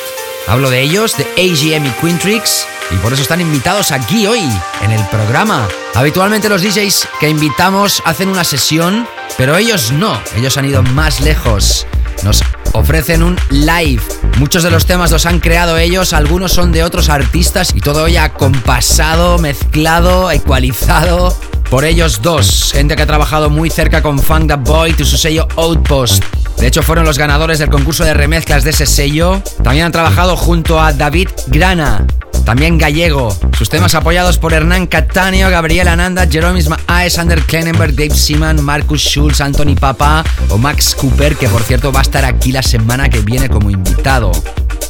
hablo 0.47 0.69
de 0.69 0.81
ellos, 0.81 1.15
de 1.17 1.23
AGM 1.37 1.85
y 1.85 1.91
Quintrix, 2.01 2.65
y 2.91 2.95
por 2.97 3.13
eso 3.13 3.21
están 3.21 3.39
invitados 3.39 3.91
aquí 3.91 4.25
hoy, 4.27 4.41
en 4.81 4.91
el 4.91 5.05
programa. 5.07 5.67
Habitualmente 5.93 6.49
los 6.49 6.61
DJs 6.61 7.07
que 7.19 7.29
invitamos 7.29 8.01
hacen 8.05 8.29
una 8.29 8.43
sesión, 8.43 9.07
pero 9.37 9.55
ellos 9.55 9.91
no, 9.91 10.19
ellos 10.35 10.57
han 10.57 10.65
ido 10.65 10.83
más 10.83 11.21
lejos. 11.21 11.85
Nos 12.23 12.43
ofrecen 12.73 13.21
un 13.21 13.37
live. 13.51 14.01
Muchos 14.39 14.63
de 14.63 14.71
los 14.71 14.85
temas 14.85 15.11
los 15.11 15.25
han 15.25 15.39
creado 15.39 15.77
ellos, 15.77 16.13
algunos 16.13 16.51
son 16.51 16.71
de 16.71 16.83
otros 16.83 17.09
artistas 17.09 17.73
y 17.75 17.79
todo 17.79 18.07
ya 18.07 18.33
compasado, 18.33 19.37
mezclado, 19.37 20.31
ecualizado 20.31 21.37
por 21.69 21.85
ellos 21.85 22.21
dos. 22.21 22.71
Gente 22.73 22.95
que 22.95 23.03
ha 23.03 23.07
trabajado 23.07 23.49
muy 23.49 23.69
cerca 23.69 24.01
con 24.01 24.19
Funk 24.19 24.47
the 24.47 24.55
Boy 24.55 24.95
y 24.97 25.03
su 25.03 25.17
sello 25.17 25.47
Outpost. 25.55 26.23
De 26.57 26.67
hecho, 26.67 26.81
fueron 26.81 27.05
los 27.05 27.17
ganadores 27.17 27.59
del 27.59 27.69
concurso 27.69 28.03
de 28.03 28.13
remezclas 28.13 28.63
de 28.63 28.71
ese 28.71 28.85
sello. 28.85 29.41
También 29.63 29.85
han 29.85 29.91
trabajado 29.91 30.35
junto 30.35 30.81
a 30.81 30.91
David 30.91 31.29
Grana, 31.47 32.05
también 32.45 32.77
gallego. 32.77 33.35
Sus 33.57 33.69
temas 33.69 33.93
apoyados 33.93 34.37
por 34.37 34.53
Hernán 34.53 34.87
Cataneo, 34.87 35.49
Gabriel 35.49 35.87
Ananda, 35.87 36.25
Jerome 36.27 36.59
Ismael, 36.59 37.11
Sander 37.11 37.41
Klenenberg, 37.41 37.93
Dave 37.93 38.15
Seaman, 38.15 38.63
Marcus 38.63 39.01
Schulz, 39.01 39.41
Anthony 39.41 39.75
Papa 39.79 40.23
o 40.49 40.57
Max 40.57 40.95
Cooper, 40.95 41.35
que 41.35 41.47
por 41.47 41.61
cierto 41.63 41.91
va 41.91 41.99
a 41.99 42.03
estar 42.03 42.25
aquí 42.25 42.51
la 42.51 42.63
semana 42.63 43.09
que 43.09 43.19
viene 43.19 43.49
como 43.49 43.69
invitado. 43.69 44.31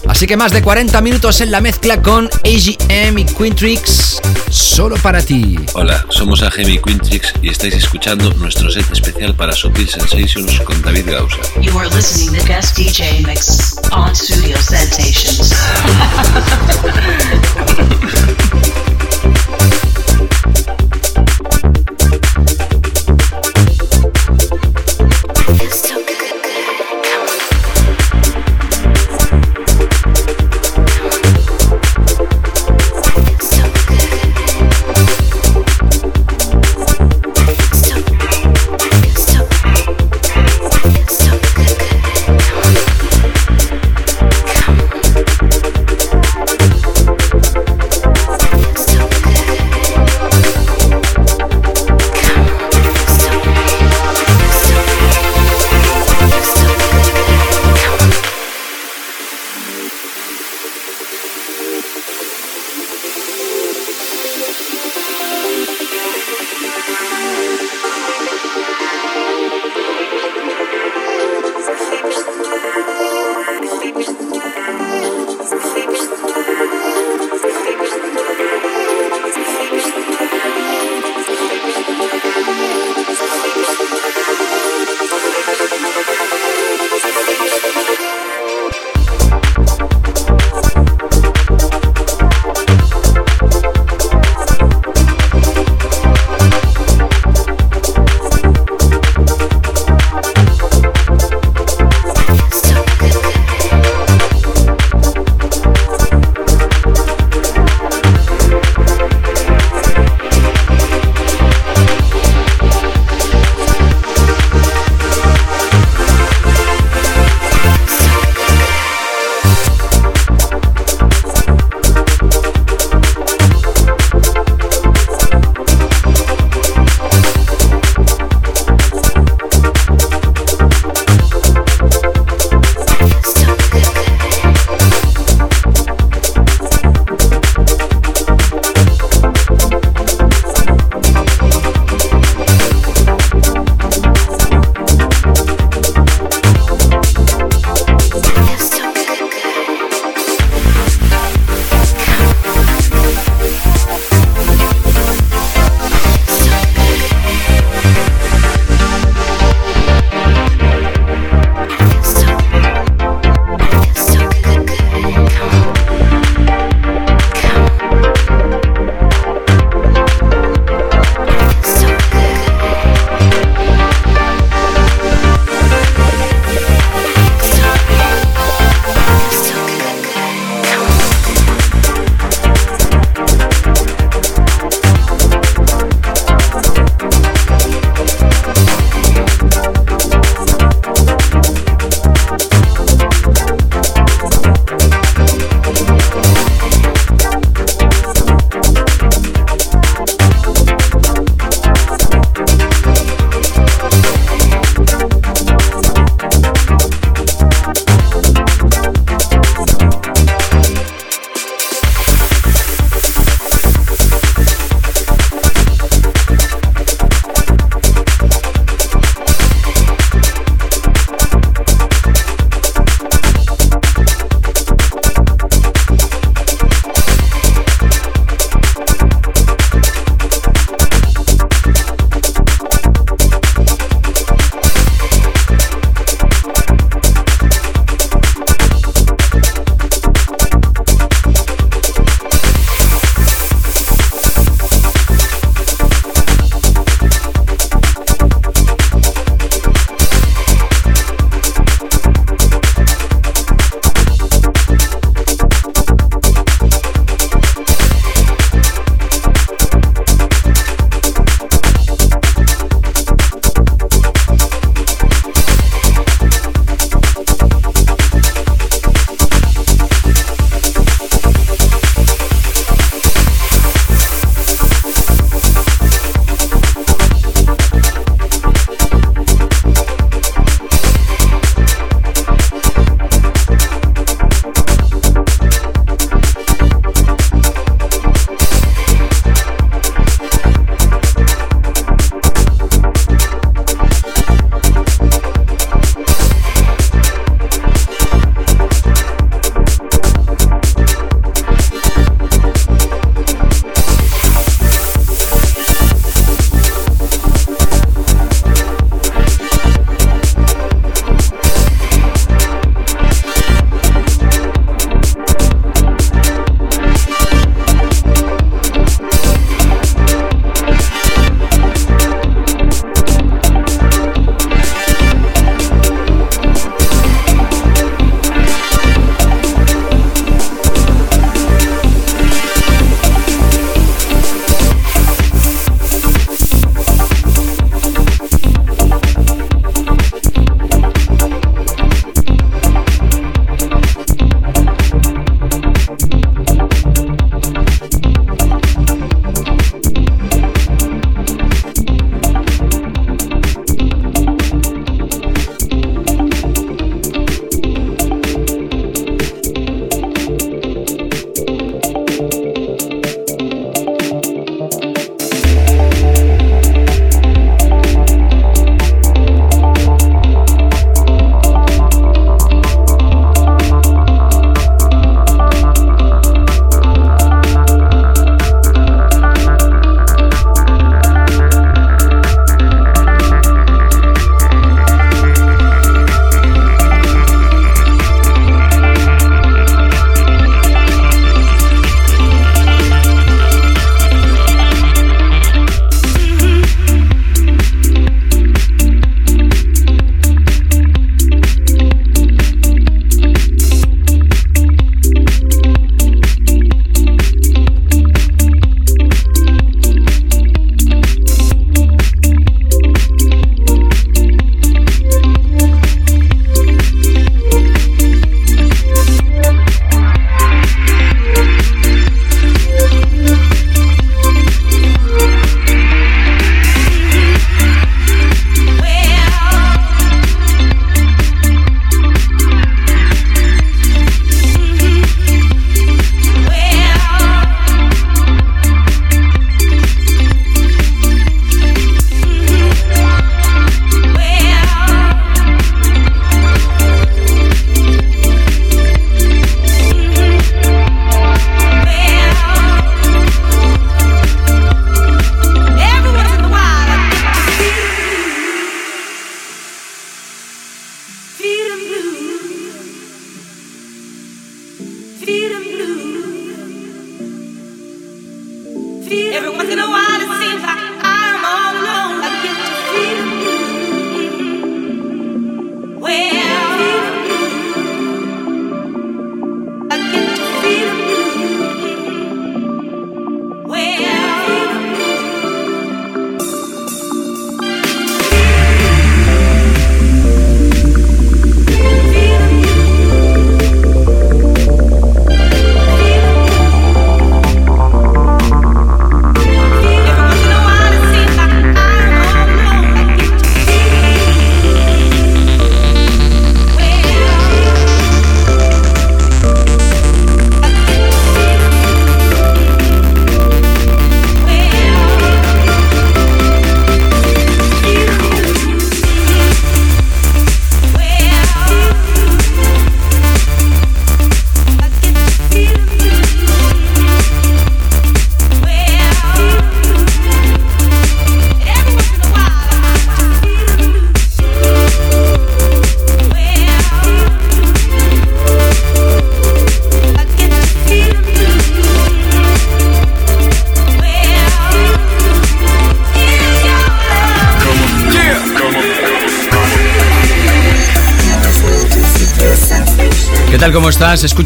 Así 0.07 0.25
que 0.25 0.37
más 0.37 0.51
de 0.51 0.61
40 0.61 1.01
minutos 1.01 1.41
en 1.41 1.51
la 1.51 1.61
mezcla 1.61 2.01
con 2.01 2.29
AGM 2.45 3.17
y 3.19 3.25
Quintrix, 3.25 4.21
solo 4.49 4.95
para 4.97 5.21
ti. 5.21 5.57
Hola, 5.73 6.05
somos 6.09 6.41
AGM 6.41 6.69
y 6.69 6.79
Quintrix 6.79 7.33
y 7.41 7.49
estáis 7.49 7.75
escuchando 7.75 8.33
nuestro 8.35 8.71
set 8.71 8.89
especial 8.91 9.35
para 9.35 9.53
Sutil 9.53 9.89
Sensations 9.89 10.59
con 10.61 10.81
David 10.81 11.11
Gausa. 11.11 11.37
You 11.61 11.77
are 11.77 11.89
listening 11.89 12.39
to 12.39 12.47
guest 12.47 12.77
DJ 12.77 13.25
mix 13.25 13.75
on 13.91 14.15
Studio 14.15 14.57
Sensations. 14.57 15.53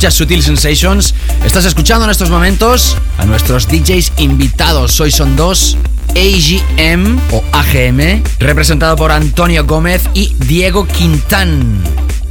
Escuchas 0.01 0.17
Sutil 0.17 0.41
Sensations. 0.41 1.13
Estás 1.45 1.63
escuchando 1.65 2.05
en 2.05 2.09
estos 2.09 2.31
momentos 2.31 2.97
a 3.19 3.25
nuestros 3.25 3.67
DJs 3.67 4.13
invitados. 4.17 4.99
Hoy 4.99 5.11
son 5.11 5.35
dos. 5.35 5.77
AGM 6.15 7.19
o 7.29 7.43
AGM, 7.51 8.23
representado 8.39 8.95
por 8.95 9.11
Antonio 9.11 9.63
Gómez 9.63 10.01
y 10.15 10.33
Diego 10.39 10.87
Quintán. 10.87 11.83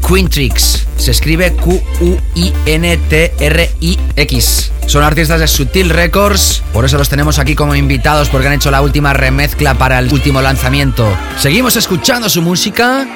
Quintrix, 0.05 0.85
se 0.97 1.13
escribe 1.13 1.53
Q-U-I-N-T-R-I-X. 1.53 2.33
Son 4.87 5.05
artistas 5.05 5.39
de 5.39 5.47
Sutil 5.47 5.91
Records, 5.91 6.65
por 6.73 6.85
eso 6.85 6.99
los 6.99 7.09
tenemos 7.09 7.39
aquí 7.39 7.55
como 7.55 7.77
invitados 7.77 8.31
porque 8.31 8.49
han 8.49 8.55
hecho 8.55 8.73
la 8.73 8.83
última 8.83 9.13
remezcla 9.13 9.79
para 9.79 10.01
el 10.01 10.13
último 10.13 10.43
lanzamiento. 10.43 11.07
Seguimos 11.39 11.77
escuchando 11.77 12.29
su 12.29 12.43
música, 12.43 13.07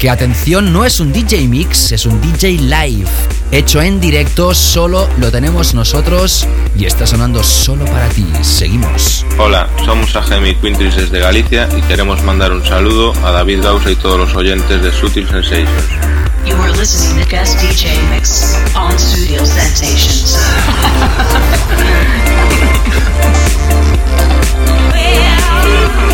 que 0.00 0.10
atención, 0.10 0.72
no 0.72 0.84
es 0.84 0.98
un 0.98 1.12
DJ 1.12 1.46
mix, 1.46 1.92
es 1.92 2.06
un 2.06 2.20
DJ 2.20 2.58
live. 2.58 3.08
Hecho 3.54 3.80
en 3.80 4.00
directo, 4.00 4.52
solo 4.52 5.08
lo 5.18 5.30
tenemos 5.30 5.74
nosotros 5.74 6.44
y 6.76 6.86
está 6.86 7.06
sonando 7.06 7.40
solo 7.44 7.84
para 7.84 8.08
ti. 8.08 8.26
Seguimos. 8.42 9.24
Hola, 9.38 9.68
somos 9.84 10.16
AGM 10.16 10.46
y 10.46 10.54
Quintrix 10.56 10.96
desde 10.96 11.20
Galicia 11.20 11.68
y 11.78 11.80
queremos 11.82 12.20
mandar 12.24 12.50
un 12.50 12.64
saludo 12.64 13.12
a 13.24 13.30
David 13.30 13.62
Gausa 13.62 13.92
y 13.92 13.94
todos 13.94 14.18
los 14.18 14.34
oyentes 14.34 14.82
de 14.82 14.90
Sutil 14.90 15.28
Sensations. 15.28 15.70
You 16.44 16.56
are 16.56 16.72
listening 16.72 17.24
to 17.24 17.30
guest 17.30 17.56
DJ 17.60 17.96
mix 18.10 18.58
on 18.74 18.98
Studio 18.98 19.46
Sensations. 19.46 20.36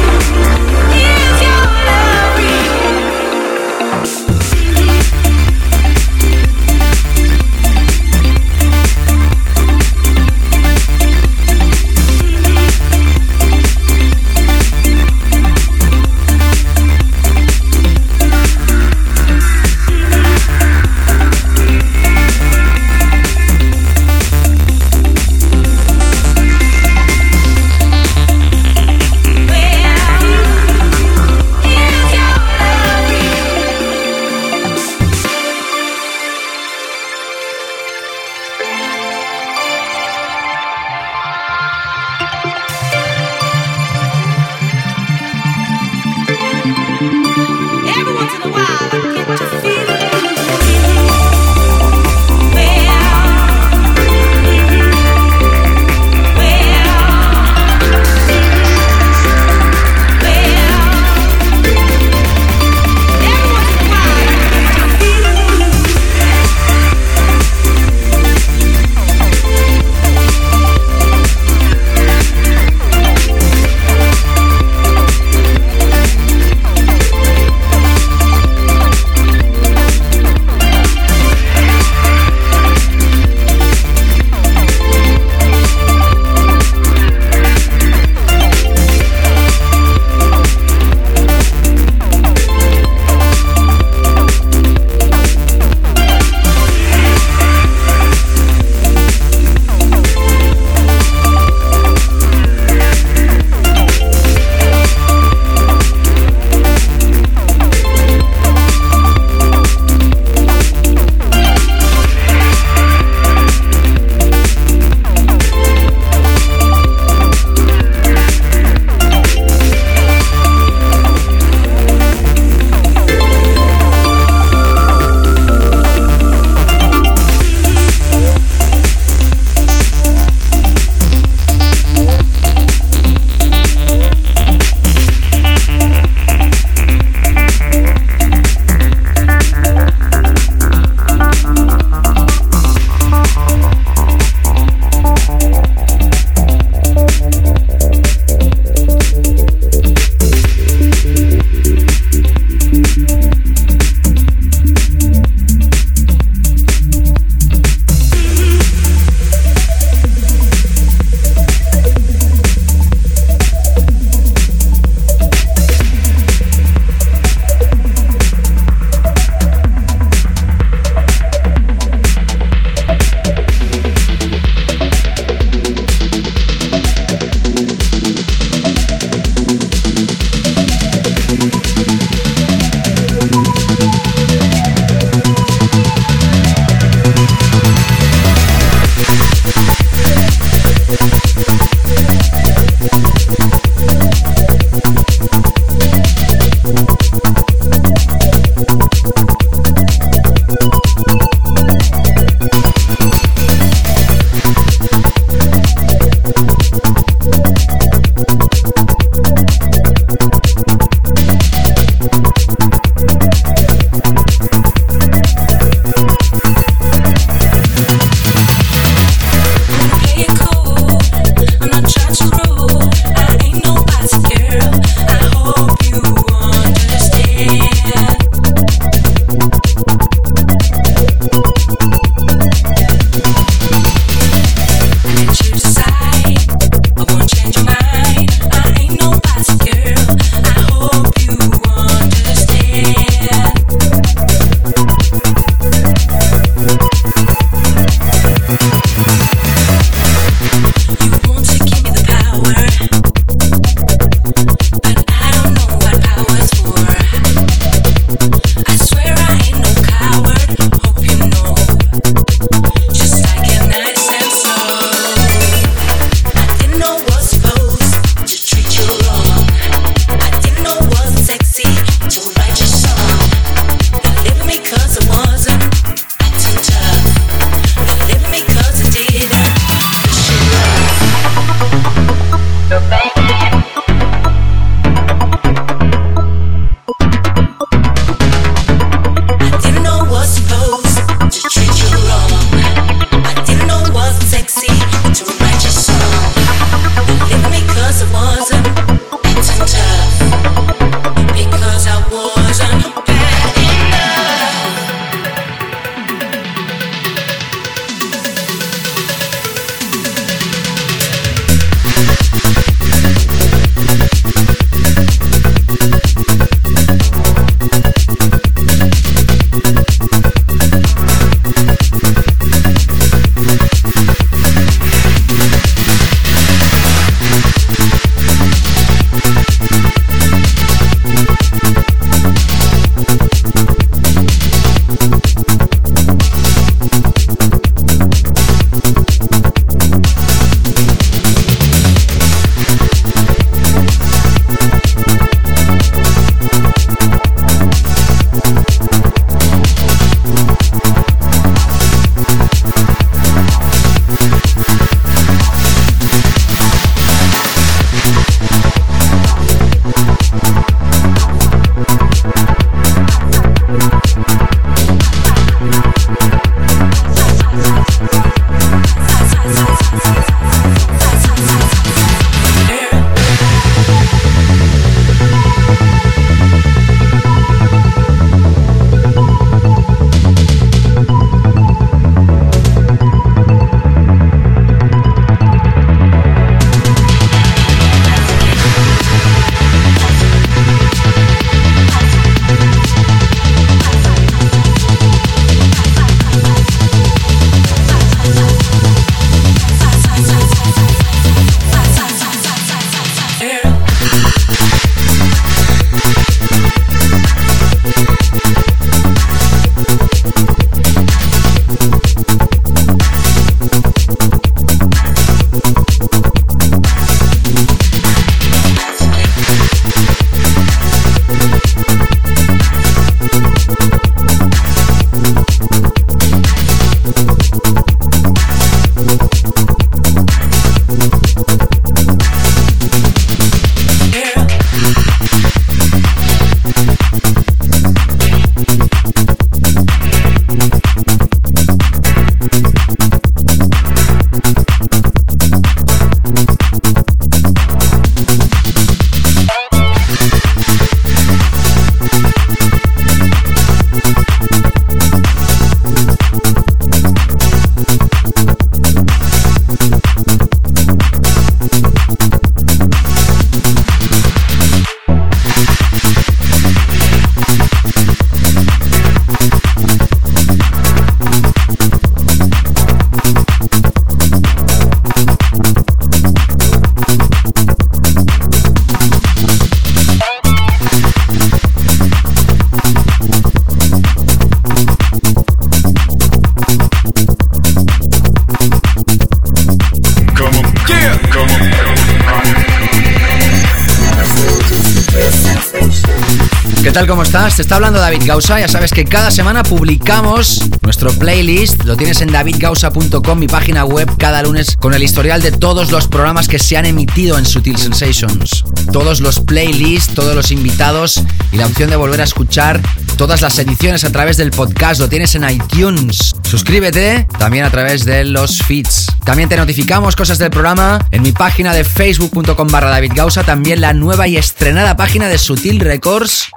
Te 497.61 497.65
está 497.65 497.77
hablando 497.77 498.01
David 498.01 498.23
Gausa. 498.25 498.59
Ya 498.59 498.69
sabes 498.69 498.91
que 498.91 499.05
cada 499.05 499.31
semana 499.31 499.63
publicamos 499.63 500.63
nuestro 500.81 501.13
playlist. 501.13 501.85
Lo 501.85 501.95
tienes 501.95 502.23
en 502.23 502.33
davidgausa.com, 502.33 503.39
mi 503.39 503.49
página 503.49 503.85
web, 503.85 504.09
cada 504.17 504.43
lunes 504.43 504.79
con 504.79 504.95
el 504.95 505.03
historial 505.03 505.43
de 505.43 505.53
todos 505.53 505.91
los 505.91 506.09
programas 506.09 506.49
que 506.49 506.59
se 506.59 506.79
han 506.79 506.87
emitido 506.87 507.37
en 507.37 507.45
Sutil 507.45 507.77
Sensations. 507.77 508.65
Todos 508.95 509.21
los 509.21 509.41
playlists, 509.41 510.15
todos 510.15 510.35
los 510.35 510.51
invitados 510.53 511.21
y 511.53 511.59
la 511.59 511.67
opción 511.67 511.91
de 511.91 511.97
volver 511.97 512.23
a 512.23 512.25
escuchar 512.25 512.81
todas 513.19 513.43
las 513.43 513.59
ediciones 513.59 514.05
a 514.05 514.11
través 514.11 514.39
del 514.39 514.53
podcast. 514.53 514.99
Lo 514.99 515.11
tienes 515.11 515.35
en 515.35 515.47
iTunes. 515.47 516.35
Suscríbete 516.49 517.27
también 517.39 517.67
a 517.67 517.71
través 517.71 518.07
de 518.07 518.25
los 518.25 518.63
feeds. 518.63 519.09
También 519.27 519.51
te 519.51 519.59
notificamos 519.59 520.17
cosas 520.17 520.39
del 520.39 520.49
programa 520.49 521.07
en 521.11 521.21
mi 521.21 521.33
página 521.33 521.75
de 521.75 521.85
facebook.com 521.85 522.69
barra 522.69 522.89
David. 522.89 523.13
También 523.45 523.83
la 523.83 523.93
nueva 523.93 524.27
y 524.29 524.39
estrenada 524.39 524.97
página 524.97 525.29
de 525.29 525.37
Sutil 525.37 525.79
Records 525.81 526.50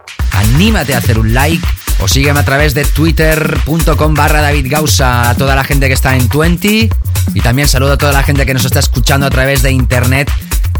anímate 0.44 0.94
a 0.94 0.99
hacer 0.99 1.20
un 1.20 1.34
like 1.34 1.65
o 1.99 2.07
sígueme 2.07 2.40
a 2.40 2.45
través 2.45 2.74
de 2.74 2.86
twitter.com 2.86 4.14
barra 4.14 4.41
David 4.41 4.68
Gausa 4.70 5.30
a 5.30 5.36
toda 5.36 5.56
la 5.56 5.64
gente 5.64 5.88
que 5.88 5.94
está 5.94 6.15
en 6.15 6.28
20 6.30 6.90
y 7.34 7.41
también 7.41 7.68
saludo 7.68 7.94
a 7.94 7.98
toda 7.98 8.11
la 8.11 8.24
gente 8.24 8.45
que 8.45 8.53
nos 8.53 8.65
está 8.65 8.80
escuchando 8.80 9.26
a 9.26 9.30
través 9.30 9.61
de 9.61 9.72
internet. 9.72 10.32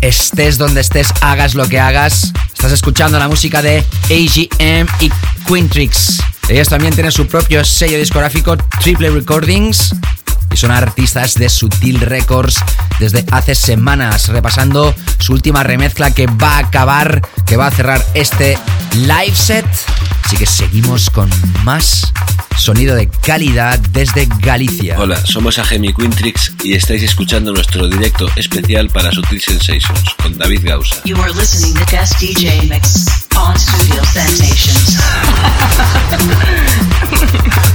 Estés 0.02 0.57
donde 0.57 0.81
estés, 0.81 1.14
hagas 1.22 1.56
lo 1.56 1.68
que 1.68 1.80
hagas. 1.80 2.34
Estás 2.53 2.73
escuchando 2.73 3.18
la 3.19 3.27
música 3.27 3.61
de 3.61 3.84
AGM 4.10 4.88
y 4.99 5.11
Quintrix 5.48 6.19
ellos 6.49 6.68
también 6.68 6.94
tienen 6.94 7.11
su 7.11 7.26
propio 7.26 7.64
sello 7.64 7.98
discográfico 7.98 8.57
Triple 8.57 9.10
Recordings. 9.10 9.95
Y 10.52 10.57
son 10.57 10.72
artistas 10.72 11.34
de 11.34 11.49
Sutil 11.49 11.99
Records 11.99 12.57
desde 12.99 13.26
hace 13.31 13.56
semanas, 13.56 14.27
repasando 14.27 14.94
su 15.18 15.34
última 15.34 15.64
remezcla 15.64 16.11
que 16.11 16.27
va 16.27 16.57
a 16.57 16.60
acabar, 16.60 17.22
que 17.53 17.57
va 17.57 17.67
a 17.67 17.71
cerrar 17.71 18.03
este 18.15 18.57
live 18.95 19.35
set. 19.35 19.63
Así 20.25 20.35
que 20.38 20.47
seguimos 20.47 21.11
con 21.11 21.30
más 21.63 22.11
sonido 22.57 22.95
de 22.95 23.07
calidad 23.07 23.77
desde 23.91 24.27
Galicia. 24.39 24.95
Hola, 24.97 25.23
somos 25.23 25.59
Agemi 25.59 25.93
Quintrix 25.93 26.51
y 26.63 26.73
estáis 26.73 27.03
escuchando 27.03 27.53
nuestro 27.53 27.88
directo 27.88 28.27
especial 28.38 28.89
para 28.89 29.11
Sutil 29.11 29.39
Sensations 29.39 30.15
con 30.19 30.35
David 30.35 30.61
Gausa. 30.63 30.95
You 31.05 31.15
are 31.21 31.31
listening 31.31 31.75
to 31.75 31.85
Guest 31.91 32.19
DJ 32.19 32.67
Mix 32.67 33.05
on 33.35 33.55
Studio 33.55 34.03
Sensations. 34.03 34.97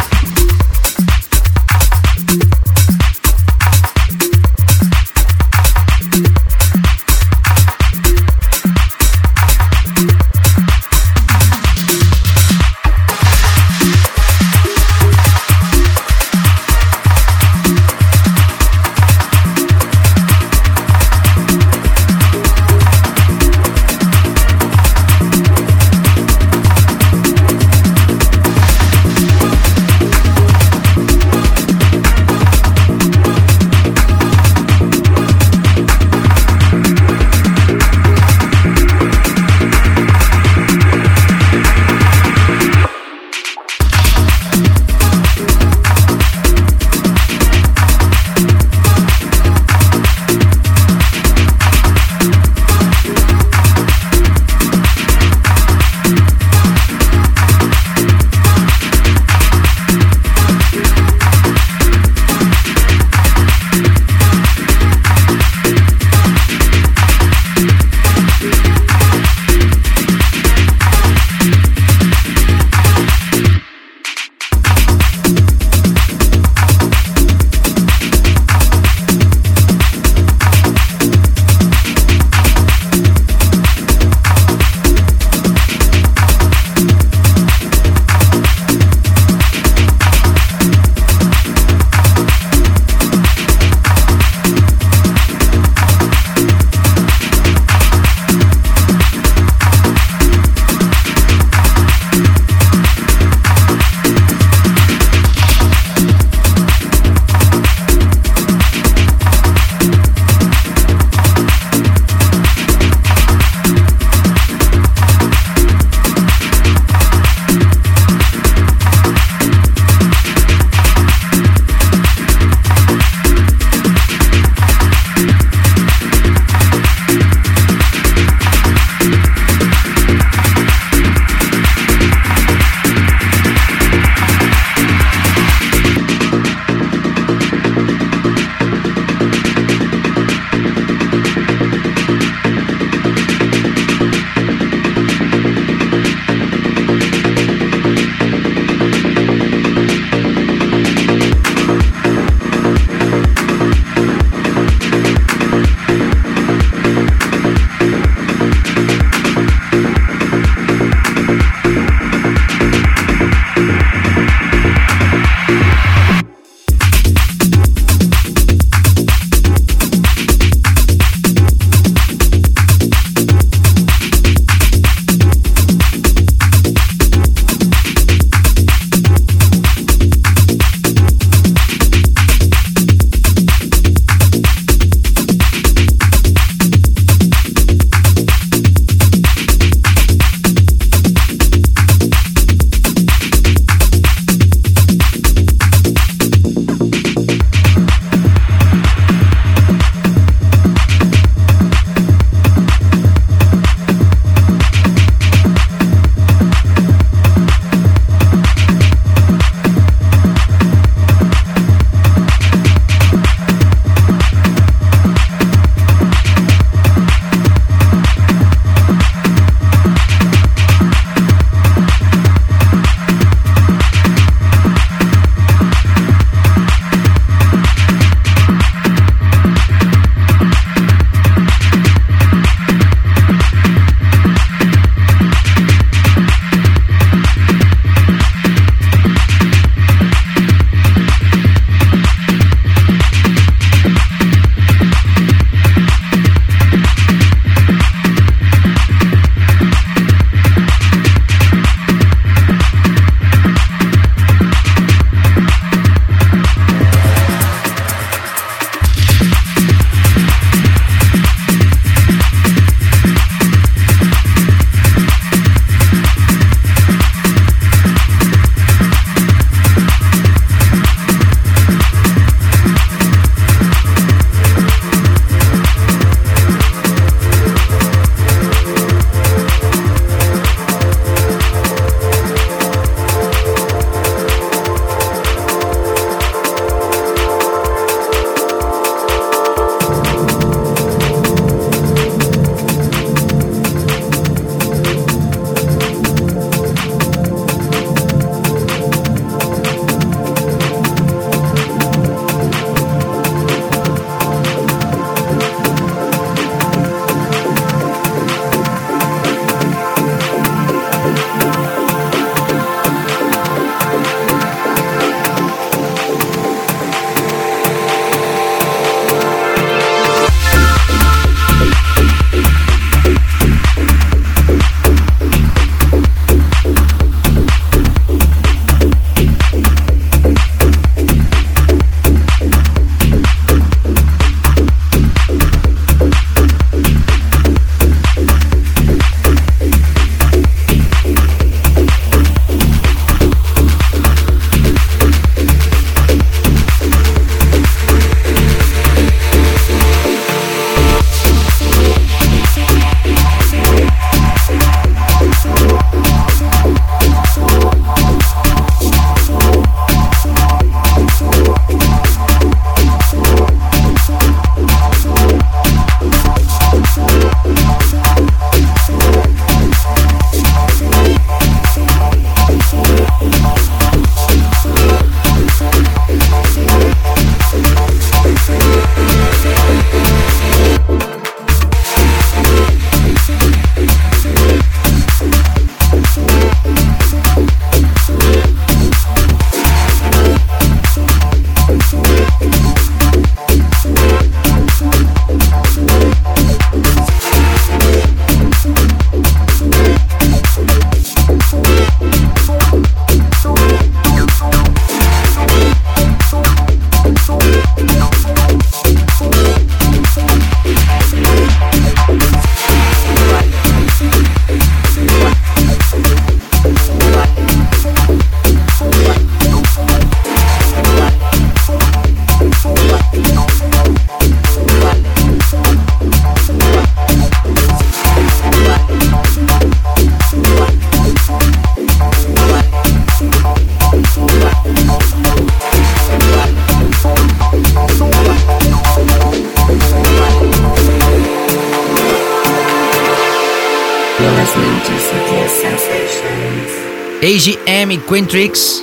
AGM 447.38 447.92
y 447.92 447.98
Quintrix 447.98 448.82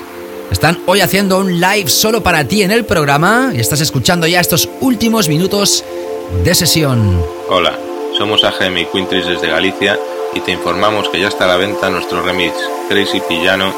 están 0.49 0.80
hoy 0.86 1.02
haciendo 1.02 1.40
un 1.40 1.60
live 1.60 1.90
solo 1.90 2.23
para 2.23 2.48
ti 2.48 2.64
en 2.64 2.72
el 2.72 2.86
programa 2.86 3.52
y 3.53 3.60
estás 3.60 3.82
escuchando 3.82 4.27
ya 4.27 4.40
estos 4.40 4.69
últimos 4.80 5.27
minutos 5.27 5.84
de 6.41 6.56
sesión. 6.56 7.22
Hola, 7.49 7.77
somos 8.18 8.45
AGM 8.45 8.77
y 8.77 8.86
Quintris 8.86 9.26
desde 9.26 9.49
Galicia 9.49 9.99
y 10.34 10.40
te 10.40 10.53
informamos 10.53 11.10
que 11.10 11.19
ya 11.19 11.27
está 11.27 11.44
a 11.44 11.48
la 11.49 11.57
venta 11.57 11.90
nuestro 11.90 12.22
remix 12.23 12.53
Crazy 12.88 13.19
Pillano 13.27 13.73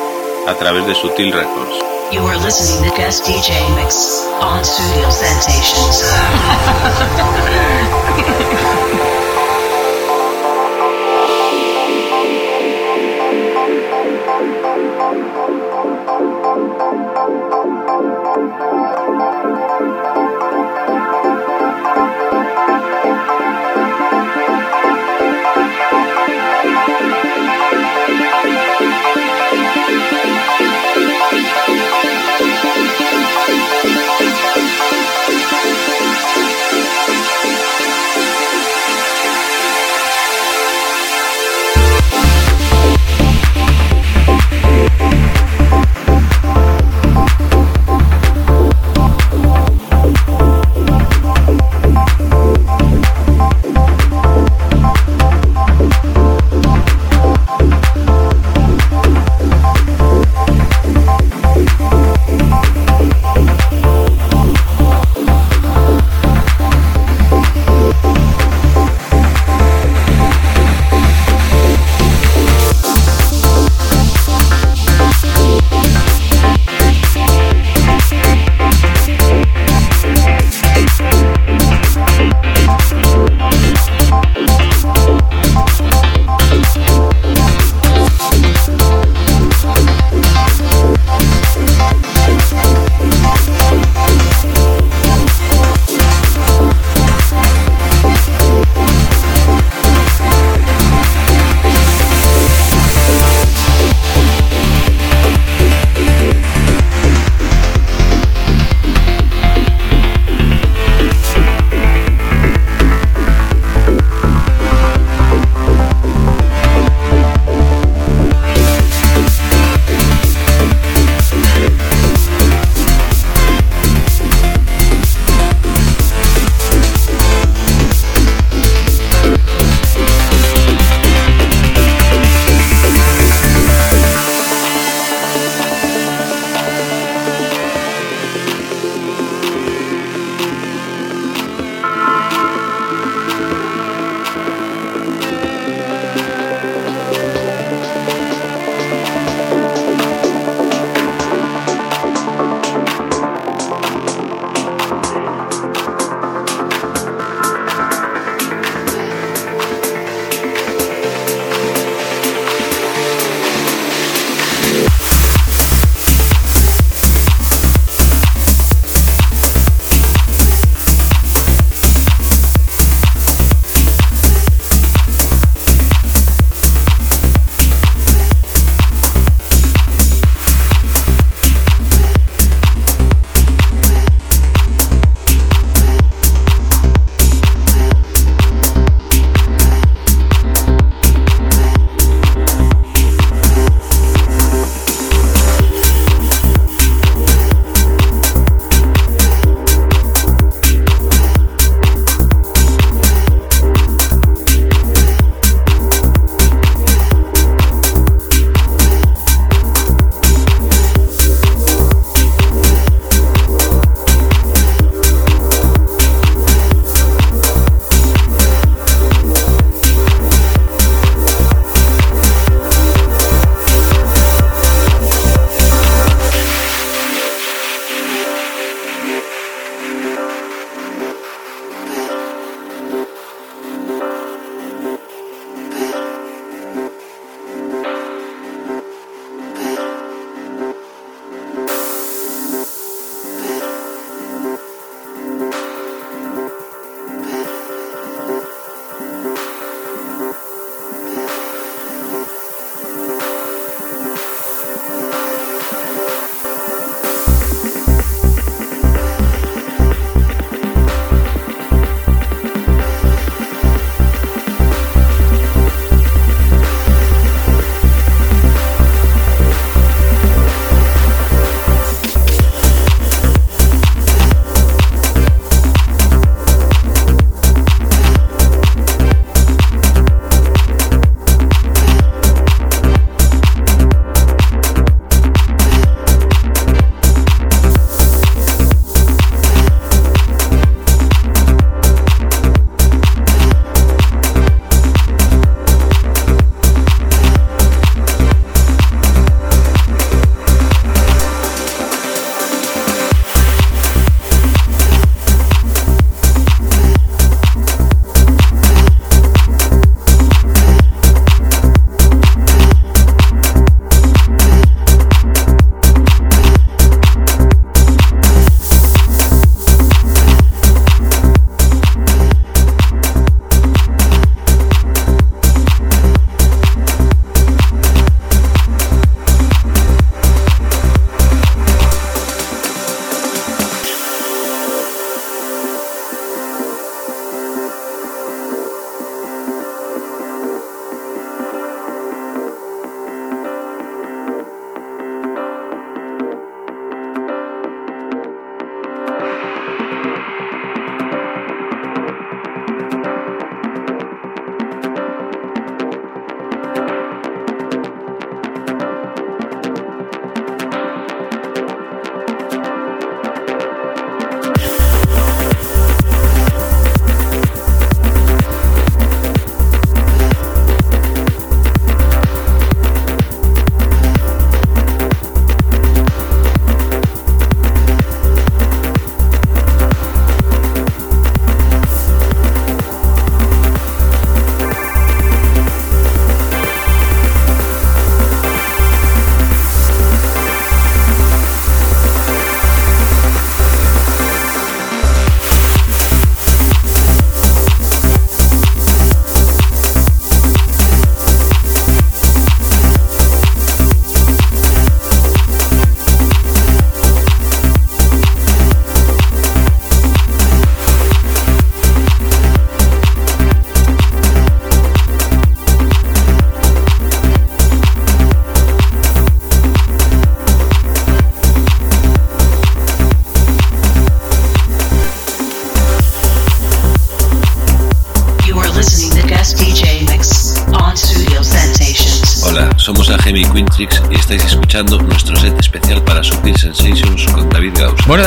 a 0.45 0.53
través 0.53 0.85
de 0.85 0.93
Sutil 0.93 1.33
Records. 1.33 1.83
You 2.11 2.23
are 2.27 2.37
listening 2.37 2.87
to 2.87 2.95
guest 2.95 3.25
DJ 3.25 3.49
mix 3.81 4.27
on 4.39 4.63
Studio 4.63 5.09
Sensations. 5.09 6.03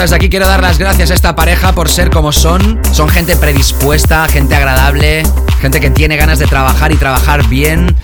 desde 0.00 0.16
aquí 0.16 0.30
quiero 0.30 0.46
dar 0.46 0.62
las 0.62 0.78
gracias 0.78 1.10
a 1.10 1.14
esta 1.14 1.36
pareja 1.36 1.72
por 1.72 1.88
ser 1.88 2.10
como 2.10 2.32
son. 2.32 2.80
Son 2.92 3.08
gente 3.08 3.36
predispuesta, 3.36 4.26
gente 4.28 4.54
agradable, 4.54 5.22
gente 5.60 5.78
que 5.78 5.90
tiene 5.90 6.16
ganas 6.16 6.38
de 6.38 6.46
trabajar 6.46 6.90
y 6.90 6.96
trabajar 6.96 7.46
bien. 7.48 7.94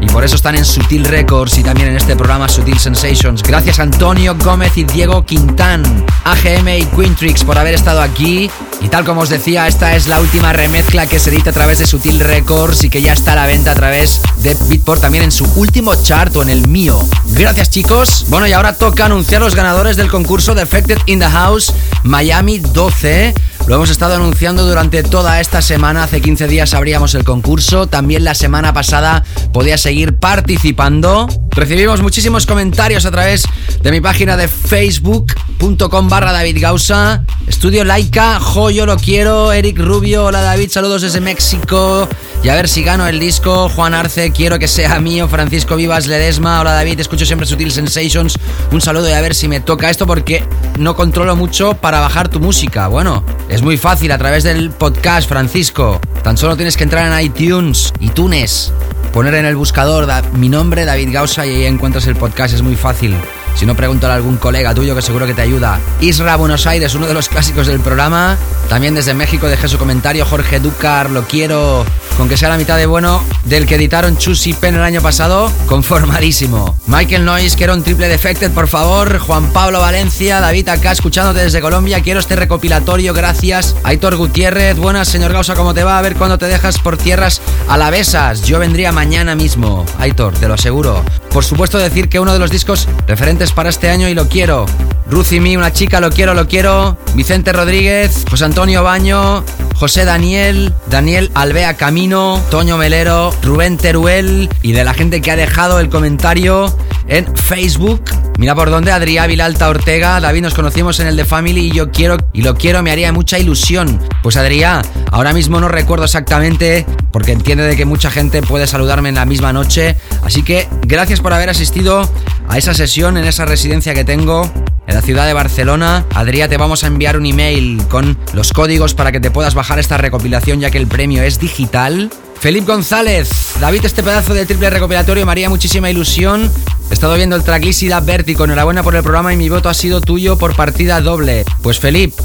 Y 0.00 0.06
por 0.08 0.24
eso 0.24 0.36
están 0.36 0.56
en 0.56 0.64
Sutil 0.64 1.04
Records 1.04 1.56
y 1.58 1.62
también 1.62 1.88
en 1.88 1.96
este 1.96 2.16
programa 2.16 2.48
Sutil 2.48 2.78
Sensations. 2.78 3.42
Gracias 3.42 3.78
a 3.78 3.84
Antonio 3.84 4.36
Gómez 4.36 4.76
y 4.76 4.84
Diego 4.84 5.24
Quintán, 5.24 5.82
AGM 6.24 6.68
y 6.68 6.84
Quintrix 6.84 7.44
por 7.44 7.56
haber 7.56 7.74
estado 7.74 8.02
aquí. 8.02 8.50
Y 8.80 8.88
tal 8.88 9.04
como 9.04 9.22
os 9.22 9.28
decía, 9.28 9.66
esta 9.66 9.96
es 9.96 10.06
la 10.06 10.20
última 10.20 10.52
remezcla 10.52 11.06
que 11.06 11.18
se 11.18 11.30
edita 11.30 11.50
a 11.50 11.52
través 11.52 11.78
de 11.78 11.86
Sutil 11.86 12.20
Records 12.20 12.84
y 12.84 12.90
que 12.90 13.02
ya 13.02 13.12
está 13.12 13.32
a 13.32 13.36
la 13.36 13.46
venta 13.46 13.72
a 13.72 13.74
través 13.74 14.20
de 14.38 14.56
Beatport 14.68 15.00
también 15.00 15.24
en 15.24 15.32
su 15.32 15.44
último 15.56 15.94
chart 15.96 16.34
o 16.36 16.42
en 16.42 16.48
el 16.48 16.68
mío. 16.68 17.00
Gracias 17.30 17.70
chicos. 17.70 18.26
Bueno, 18.28 18.46
y 18.46 18.52
ahora 18.52 18.74
toca 18.74 19.06
anunciar 19.06 19.40
los 19.40 19.54
ganadores 19.54 19.96
del 19.96 20.08
concurso 20.08 20.54
Defected 20.54 20.98
in 21.06 21.18
the 21.18 21.26
House 21.26 21.72
Miami 22.04 22.58
12. 22.58 23.34
Lo 23.66 23.74
hemos 23.74 23.90
estado 23.90 24.14
anunciando 24.14 24.64
durante 24.64 25.02
toda 25.02 25.40
esta 25.40 25.60
semana. 25.60 26.04
Hace 26.04 26.22
15 26.22 26.48
días 26.48 26.72
abríamos 26.72 27.14
el 27.14 27.24
concurso. 27.24 27.86
También 27.86 28.24
la 28.24 28.34
semana 28.34 28.72
pasada 28.72 29.24
podías 29.52 29.82
seguir 29.82 30.16
participando. 30.16 31.28
Recibimos 31.50 32.00
muchísimos 32.00 32.46
comentarios 32.46 33.04
a 33.04 33.10
través 33.10 33.44
de 33.82 33.90
mi 33.90 34.00
página 34.00 34.36
de 34.36 34.48
facebook.com 34.48 36.08
barra 36.08 36.32
David 36.32 36.58
Gausa. 36.60 37.24
Estudio 37.58 37.82
Laika, 37.82 38.38
Jo, 38.38 38.70
yo 38.70 38.86
lo 38.86 38.96
quiero. 38.96 39.52
Eric 39.52 39.80
Rubio, 39.80 40.26
hola 40.26 40.42
David, 40.42 40.70
saludos 40.70 41.02
desde 41.02 41.20
México. 41.20 42.08
Y 42.44 42.50
a 42.50 42.54
ver 42.54 42.68
si 42.68 42.84
gano 42.84 43.08
el 43.08 43.18
disco. 43.18 43.68
Juan 43.68 43.94
Arce, 43.94 44.30
quiero 44.30 44.60
que 44.60 44.68
sea 44.68 45.00
mío. 45.00 45.26
Francisco 45.26 45.74
Vivas 45.74 46.06
Ledesma, 46.06 46.60
hola 46.60 46.74
David, 46.74 47.00
escucho 47.00 47.26
siempre 47.26 47.48
Sutil 47.48 47.72
Sensations. 47.72 48.38
Un 48.70 48.80
saludo 48.80 49.08
y 49.08 49.12
a 49.12 49.20
ver 49.20 49.34
si 49.34 49.48
me 49.48 49.58
toca 49.58 49.90
esto 49.90 50.06
porque 50.06 50.44
no 50.78 50.94
controlo 50.94 51.34
mucho 51.34 51.74
para 51.74 51.98
bajar 51.98 52.28
tu 52.28 52.38
música. 52.38 52.86
Bueno, 52.86 53.24
es 53.48 53.60
muy 53.60 53.76
fácil 53.76 54.12
a 54.12 54.18
través 54.18 54.44
del 54.44 54.70
podcast, 54.70 55.28
Francisco. 55.28 56.00
Tan 56.22 56.36
solo 56.36 56.54
tienes 56.54 56.76
que 56.76 56.84
entrar 56.84 57.12
en 57.12 57.26
iTunes, 57.26 57.92
iTunes, 57.98 58.72
poner 59.12 59.34
en 59.34 59.46
el 59.46 59.56
buscador 59.56 60.06
mi 60.34 60.48
nombre, 60.48 60.84
David 60.84 61.08
Gausa, 61.10 61.44
y 61.44 61.56
ahí 61.56 61.64
encuentras 61.64 62.06
el 62.06 62.14
podcast. 62.14 62.54
Es 62.54 62.62
muy 62.62 62.76
fácil. 62.76 63.16
Si 63.58 63.66
no, 63.66 63.74
pregúntale 63.74 64.12
a 64.12 64.16
algún 64.16 64.36
colega 64.36 64.72
tuyo 64.72 64.94
que 64.94 65.02
seguro 65.02 65.26
que 65.26 65.34
te 65.34 65.42
ayuda. 65.42 65.80
Isra 66.00 66.36
Buenos 66.36 66.68
Aires, 66.68 66.94
uno 66.94 67.08
de 67.08 67.14
los 67.14 67.28
clásicos 67.28 67.66
del 67.66 67.80
programa. 67.80 68.36
También 68.68 68.94
desde 68.94 69.14
México 69.14 69.48
dejé 69.48 69.66
su 69.66 69.78
comentario. 69.78 70.24
Jorge 70.24 70.60
Ducar, 70.60 71.10
lo 71.10 71.24
quiero. 71.24 71.84
Con 72.16 72.28
que 72.28 72.36
sea 72.36 72.50
la 72.50 72.56
mitad 72.56 72.76
de 72.76 72.86
bueno 72.86 73.24
del 73.46 73.66
que 73.66 73.74
editaron 73.74 74.16
Chus 74.16 74.46
y 74.46 74.52
Pen 74.52 74.76
el 74.76 74.82
año 74.82 75.02
pasado, 75.02 75.50
conformadísimo. 75.66 76.77
Michael 76.88 77.26
Noyes, 77.26 77.54
quiero 77.54 77.74
un 77.74 77.82
triple 77.82 78.08
defected, 78.08 78.50
por 78.50 78.66
favor. 78.66 79.18
Juan 79.18 79.52
Pablo 79.52 79.78
Valencia, 79.80 80.40
David 80.40 80.70
acá, 80.70 80.92
escuchándote 80.92 81.40
desde 81.40 81.60
Colombia. 81.60 82.00
Quiero 82.00 82.18
este 82.18 82.34
recopilatorio, 82.34 83.12
gracias. 83.12 83.76
Aitor 83.84 84.16
Gutiérrez, 84.16 84.78
buenas, 84.78 85.06
señor 85.06 85.34
Gausa, 85.34 85.54
¿cómo 85.54 85.74
te 85.74 85.84
va? 85.84 85.98
A 85.98 86.02
ver 86.02 86.16
cuándo 86.16 86.38
te 86.38 86.46
dejas 86.46 86.78
por 86.78 86.96
tierras 86.96 87.42
alavesas. 87.68 88.40
Yo 88.44 88.58
vendría 88.58 88.90
mañana 88.90 89.34
mismo. 89.34 89.84
Aitor, 89.98 90.32
te 90.32 90.48
lo 90.48 90.54
aseguro. 90.54 91.04
Por 91.30 91.44
supuesto, 91.44 91.76
decir 91.76 92.08
que 92.08 92.20
uno 92.20 92.32
de 92.32 92.38
los 92.38 92.50
discos 92.50 92.88
referentes 93.06 93.52
para 93.52 93.68
este 93.68 93.90
año 93.90 94.08
y 94.08 94.14
lo 94.14 94.26
quiero. 94.30 94.64
Ruth 95.10 95.32
y 95.32 95.40
mí, 95.40 95.58
una 95.58 95.74
chica, 95.74 96.00
lo 96.00 96.10
quiero, 96.10 96.32
lo 96.32 96.48
quiero. 96.48 96.96
Vicente 97.14 97.52
Rodríguez, 97.52 98.24
José 98.30 98.46
Antonio 98.46 98.82
Baño, 98.82 99.44
José 99.74 100.04
Daniel, 100.04 100.74
Daniel 100.90 101.30
Alvea 101.34 101.76
Camino, 101.76 102.42
Toño 102.50 102.76
Melero, 102.76 103.32
Rubén 103.42 103.76
Teruel 103.76 104.48
y 104.60 104.72
de 104.72 104.84
la 104.84 104.92
gente 104.92 105.20
que 105.20 105.30
ha 105.30 105.36
dejado 105.36 105.80
el 105.80 105.88
comentario 105.88 106.76
en 107.08 107.34
Facebook. 107.36 108.02
Mira 108.38 108.54
por 108.54 108.70
dónde, 108.70 108.92
Adrián 108.92 109.28
Vilalta 109.28 109.68
Ortega, 109.68 110.20
David, 110.20 110.42
nos 110.42 110.54
conocimos 110.54 111.00
en 111.00 111.08
el 111.08 111.16
de 111.16 111.24
Family 111.24 111.68
y 111.68 111.72
yo 111.72 111.90
quiero 111.90 112.16
y 112.32 112.42
lo 112.42 112.54
quiero, 112.54 112.82
me 112.82 112.90
haría 112.90 113.12
mucha 113.12 113.38
ilusión. 113.38 114.00
Pues 114.22 114.36
Adrián, 114.36 114.82
ahora 115.10 115.32
mismo 115.32 115.60
no 115.60 115.68
recuerdo 115.68 116.04
exactamente 116.04 116.86
porque 117.10 117.32
entiende 117.32 117.64
de 117.64 117.76
que 117.76 117.84
mucha 117.84 118.10
gente 118.10 118.42
puede 118.42 118.66
saludarme 118.66 119.08
en 119.08 119.16
la 119.16 119.24
misma 119.24 119.52
noche. 119.52 119.96
Así 120.22 120.42
que 120.42 120.68
gracias 120.82 121.20
por 121.20 121.32
haber 121.32 121.50
asistido 121.50 122.08
a 122.48 122.58
esa 122.58 122.74
sesión 122.74 123.16
en 123.16 123.24
esa 123.24 123.44
residencia 123.44 123.94
que 123.94 124.04
tengo 124.04 124.50
en 124.86 124.94
la 124.94 125.02
ciudad 125.02 125.26
de 125.26 125.32
Barcelona. 125.32 126.04
Adrián, 126.14 126.48
te 126.48 126.56
vamos 126.56 126.84
a 126.84 126.86
enviar 126.86 127.16
un 127.16 127.26
email 127.26 127.82
con 127.88 128.18
los 128.32 128.52
códigos 128.52 128.94
para 128.94 129.12
que 129.12 129.20
te 129.20 129.30
puedas 129.30 129.54
bajar 129.54 129.78
esta 129.78 129.98
recopilación 129.98 130.60
ya 130.60 130.70
que 130.70 130.78
el 130.78 130.86
premio 130.86 131.22
es 131.22 131.38
digital. 131.38 132.10
Felipe 132.40 132.66
González, 132.66 133.54
David, 133.60 133.84
este 133.84 134.02
pedazo 134.02 134.32
de 134.32 134.46
triple 134.46 134.70
recopilatorio 134.70 135.26
me 135.26 135.32
haría 135.32 135.48
muchísima 135.48 135.90
ilusión. 135.90 136.50
He 136.90 136.94
estado 136.94 137.14
viendo 137.16 137.36
el 137.36 137.42
tracklist 137.42 137.82
y 137.82 137.88
da 137.88 138.00
vértigo. 138.00 138.44
Enhorabuena 138.44 138.82
por 138.82 138.96
el 138.96 139.02
programa 139.02 139.32
y 139.32 139.36
mi 139.36 139.48
voto 139.48 139.68
ha 139.68 139.74
sido 139.74 140.00
tuyo 140.00 140.38
por 140.38 140.56
partida 140.56 141.00
doble. 141.00 141.44
Pues 141.62 141.78
Felipe, 141.78 142.22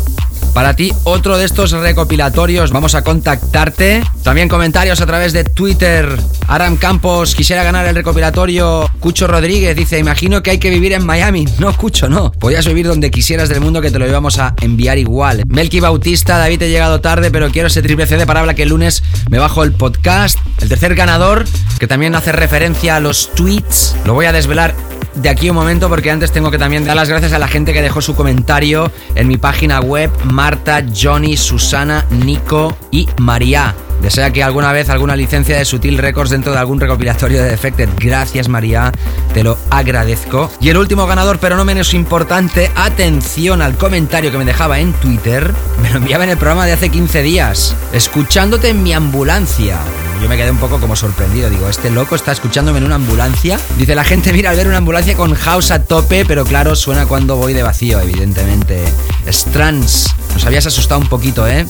para 0.53 0.75
ti, 0.75 0.93
otro 1.03 1.37
de 1.37 1.45
estos 1.45 1.71
recopilatorios. 1.71 2.71
Vamos 2.71 2.93
a 2.93 3.03
contactarte. 3.03 4.03
También 4.21 4.47
comentarios 4.47 5.01
a 5.01 5.05
través 5.05 5.33
de 5.33 5.43
Twitter. 5.43 6.07
Aram 6.47 6.77
Campos, 6.77 7.33
quisiera 7.33 7.63
ganar 7.63 7.85
el 7.87 7.95
recopilatorio. 7.95 8.89
Cucho 8.99 9.27
Rodríguez 9.27 9.75
dice: 9.75 9.97
Imagino 9.97 10.43
que 10.43 10.51
hay 10.51 10.59
que 10.59 10.69
vivir 10.69 10.93
en 10.93 11.05
Miami. 11.05 11.45
No, 11.63 11.75
Cucho, 11.77 12.09
no. 12.09 12.31
Podías 12.31 12.67
vivir 12.67 12.87
donde 12.87 13.09
quisieras 13.09 13.47
del 13.47 13.61
mundo 13.61 13.79
que 13.79 13.89
te 13.89 13.97
lo 13.97 14.07
íbamos 14.07 14.37
a 14.37 14.53
enviar 14.59 14.97
igual. 14.97 15.43
Melky 15.47 15.79
Bautista, 15.79 16.37
David, 16.37 16.61
he 16.63 16.69
llegado 16.69 16.99
tarde, 16.99 17.31
pero 17.31 17.49
quiero 17.51 17.67
ese 17.67 17.81
triple 17.81 18.05
CD 18.05 18.25
para 18.25 18.41
hablar 18.41 18.55
que 18.55 18.63
el 18.63 18.69
lunes 18.69 19.01
me 19.29 19.39
bajo 19.39 19.63
el 19.63 19.71
podcast. 19.71 20.37
El 20.59 20.67
tercer 20.67 20.93
ganador, 20.95 21.45
que 21.79 21.87
también 21.87 22.15
hace 22.15 22.33
referencia 22.33 22.97
a 22.97 22.99
los 22.99 23.31
tweets, 23.33 23.95
lo 24.05 24.13
voy 24.13 24.25
a 24.25 24.33
desvelar 24.33 24.52
revelar 24.53 25.02
de 25.15 25.29
aquí 25.29 25.49
un 25.49 25.55
momento 25.55 25.89
porque 25.89 26.11
antes 26.11 26.31
tengo 26.31 26.51
que 26.51 26.57
también 26.57 26.85
dar 26.85 26.95
las 26.95 27.09
gracias 27.09 27.33
a 27.33 27.39
la 27.39 27.47
gente 27.47 27.73
que 27.73 27.81
dejó 27.81 28.01
su 28.01 28.15
comentario 28.15 28.91
en 29.15 29.27
mi 29.27 29.37
página 29.37 29.79
web, 29.79 30.09
Marta, 30.25 30.83
Johnny, 30.93 31.37
Susana, 31.37 32.05
Nico 32.09 32.77
y 32.91 33.07
María. 33.17 33.75
Desea 34.01 34.31
que 34.31 34.43
alguna 34.43 34.73
vez 34.73 34.89
alguna 34.89 35.15
licencia 35.15 35.57
de 35.57 35.63
Sutil 35.63 35.97
Records 35.97 36.29
dentro 36.29 36.51
de 36.51 36.59
algún 36.59 36.79
recopilatorio 36.79 37.41
de 37.41 37.49
Defected. 37.51 37.87
Gracias 37.97 38.49
María, 38.49 38.91
te 39.33 39.43
lo 39.43 39.57
agradezco. 39.69 40.51
Y 40.59 40.69
el 40.69 40.77
último 40.77 41.07
ganador, 41.07 41.39
pero 41.39 41.55
no 41.55 41.63
menos 41.63 41.93
importante, 41.93 42.69
atención 42.75 43.61
al 43.61 43.77
comentario 43.77 44.31
que 44.31 44.37
me 44.37 44.45
dejaba 44.45 44.79
en 44.79 44.91
Twitter. 44.93 45.53
Me 45.81 45.89
lo 45.89 45.97
enviaba 45.97 46.25
en 46.25 46.31
el 46.31 46.37
programa 46.37 46.65
de 46.65 46.73
hace 46.73 46.89
15 46.89 47.21
días, 47.21 47.75
escuchándote 47.93 48.69
en 48.69 48.83
mi 48.83 48.93
ambulancia. 48.93 49.77
Yo 50.23 50.29
me 50.29 50.37
quedé 50.37 50.51
un 50.51 50.57
poco 50.57 50.79
como 50.79 50.95
sorprendido. 50.95 51.49
Digo, 51.49 51.67
este 51.67 51.89
loco 51.89 52.15
está 52.15 52.31
escuchándome 52.31 52.77
en 52.77 52.85
una 52.85 52.95
ambulancia. 52.95 53.59
Dice 53.77 53.93
la 53.93 54.05
gente, 54.05 54.31
mira, 54.31 54.51
al 54.51 54.55
ver 54.55 54.67
una 54.67 54.77
ambulancia 54.77 55.02
con 55.11 55.35
house 55.35 55.71
a 55.71 55.83
tope, 55.83 56.23
pero 56.25 56.45
claro, 56.45 56.77
suena 56.77 57.05
cuando 57.05 57.35
voy 57.35 57.53
de 57.53 57.61
vacío, 57.61 57.99
evidentemente. 57.99 58.81
Strans, 59.27 60.15
nos 60.33 60.45
habías 60.45 60.65
asustado 60.65 61.01
un 61.01 61.07
poquito, 61.07 61.45
¿eh? 61.45 61.67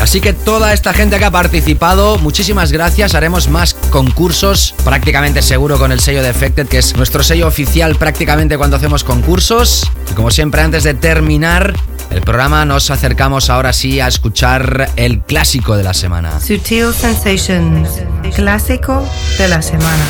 Así 0.00 0.22
que 0.22 0.32
toda 0.32 0.72
esta 0.72 0.94
gente 0.94 1.18
que 1.18 1.26
ha 1.26 1.30
participado, 1.30 2.16
muchísimas 2.18 2.72
gracias. 2.72 3.14
Haremos 3.14 3.48
más 3.48 3.74
concursos, 3.90 4.74
prácticamente 4.82 5.42
seguro 5.42 5.78
con 5.78 5.92
el 5.92 6.00
sello 6.00 6.22
Defected, 6.22 6.68
que 6.68 6.78
es 6.78 6.96
nuestro 6.96 7.22
sello 7.22 7.46
oficial 7.46 7.96
prácticamente 7.96 8.56
cuando 8.56 8.78
hacemos 8.78 9.04
concursos. 9.04 9.86
Y 10.10 10.14
como 10.14 10.30
siempre, 10.30 10.62
antes 10.62 10.84
de 10.84 10.94
terminar 10.94 11.74
el 12.10 12.22
programa, 12.22 12.64
nos 12.64 12.90
acercamos 12.90 13.50
ahora 13.50 13.74
sí 13.74 14.00
a 14.00 14.08
escuchar 14.08 14.90
el 14.96 15.20
clásico 15.20 15.76
de 15.76 15.84
la 15.84 15.92
semana. 15.92 16.40
Sutil 16.40 16.94
Sensations, 16.94 17.88
clásico 18.34 19.06
de 19.38 19.48
la 19.48 19.60
semana. 19.60 20.04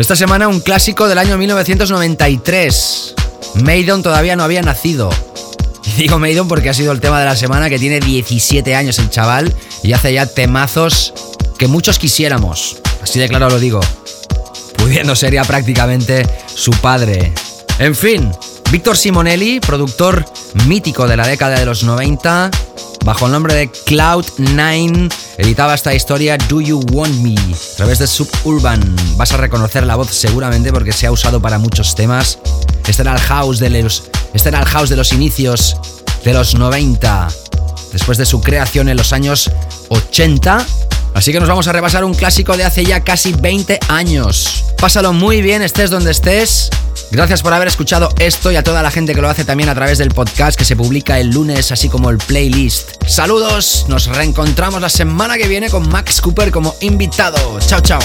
Esta 0.00 0.16
semana 0.16 0.48
un 0.48 0.60
clásico 0.60 1.08
del 1.08 1.18
año 1.18 1.36
1993. 1.36 3.14
Maidon 3.56 4.02
todavía 4.02 4.34
no 4.34 4.42
había 4.42 4.62
nacido. 4.62 5.10
Y 5.84 5.90
digo 5.90 6.18
Maidon 6.18 6.48
porque 6.48 6.70
ha 6.70 6.74
sido 6.74 6.92
el 6.92 7.00
tema 7.00 7.20
de 7.20 7.26
la 7.26 7.36
semana, 7.36 7.68
que 7.68 7.78
tiene 7.78 8.00
17 8.00 8.74
años 8.74 8.98
el 8.98 9.10
chaval 9.10 9.54
y 9.82 9.92
hace 9.92 10.14
ya 10.14 10.24
temazos 10.24 11.12
que 11.58 11.66
muchos 11.66 11.98
quisiéramos. 11.98 12.78
Así 13.02 13.18
de 13.18 13.28
claro 13.28 13.50
lo 13.50 13.58
digo. 13.58 13.80
Pudiendo 14.78 15.14
ser 15.14 15.34
ya 15.34 15.44
prácticamente 15.44 16.26
su 16.46 16.70
padre. 16.70 17.34
En 17.78 17.94
fin, 17.94 18.32
Víctor 18.70 18.96
Simonelli, 18.96 19.58
productor 19.58 20.24
mítico 20.66 21.08
de 21.08 21.16
la 21.16 21.26
década 21.26 21.58
de 21.58 21.66
los 21.66 21.82
90, 21.82 22.52
bajo 23.04 23.26
el 23.26 23.32
nombre 23.32 23.52
de 23.54 23.68
Cloud9, 23.68 25.12
editaba 25.38 25.74
esta 25.74 25.92
historia 25.92 26.38
Do 26.48 26.60
You 26.60 26.80
Want 26.92 27.16
Me 27.16 27.34
a 27.34 27.76
través 27.76 27.98
de 27.98 28.06
Suburban. 28.06 28.80
Vas 29.16 29.32
a 29.32 29.38
reconocer 29.38 29.84
la 29.84 29.96
voz 29.96 30.10
seguramente 30.10 30.72
porque 30.72 30.92
se 30.92 31.08
ha 31.08 31.10
usado 31.12 31.42
para 31.42 31.58
muchos 31.58 31.96
temas. 31.96 32.38
Este 32.86 33.02
era 33.02 33.12
el 33.14 33.20
house 33.20 33.58
de 33.58 33.70
los, 33.70 34.04
este 34.34 34.50
el 34.50 34.64
house 34.64 34.88
de 34.88 34.96
los 34.96 35.12
inicios 35.12 35.76
de 36.24 36.32
los 36.32 36.54
90, 36.54 37.28
después 37.92 38.18
de 38.18 38.24
su 38.24 38.40
creación 38.40 38.88
en 38.88 38.96
los 38.96 39.12
años 39.12 39.50
80. 39.88 40.64
Así 41.14 41.32
que 41.32 41.40
nos 41.40 41.48
vamos 41.48 41.66
a 41.66 41.72
repasar 41.72 42.04
un 42.04 42.14
clásico 42.14 42.56
de 42.56 42.62
hace 42.62 42.84
ya 42.84 43.00
casi 43.00 43.32
20 43.32 43.80
años. 43.88 44.64
Pásalo 44.78 45.12
muy 45.12 45.42
bien, 45.42 45.60
estés 45.60 45.90
donde 45.90 46.12
estés. 46.12 46.70
Gracias 47.10 47.42
por 47.42 47.52
haber 47.52 47.68
escuchado 47.68 48.08
esto 48.18 48.52
y 48.52 48.56
a 48.56 48.62
toda 48.62 48.82
la 48.82 48.90
gente 48.90 49.14
que 49.14 49.20
lo 49.20 49.28
hace 49.28 49.44
también 49.44 49.68
a 49.68 49.74
través 49.74 49.98
del 49.98 50.10
podcast 50.10 50.56
que 50.56 50.64
se 50.64 50.76
publica 50.76 51.18
el 51.18 51.30
lunes, 51.30 51.72
así 51.72 51.88
como 51.88 52.10
el 52.10 52.18
playlist. 52.18 52.92
Saludos, 53.06 53.86
nos 53.88 54.06
reencontramos 54.06 54.80
la 54.80 54.88
semana 54.88 55.36
que 55.36 55.48
viene 55.48 55.70
con 55.70 55.88
Max 55.88 56.20
Cooper 56.20 56.50
como 56.50 56.76
invitado. 56.80 57.58
Chao, 57.66 57.80
chao. 57.80 58.00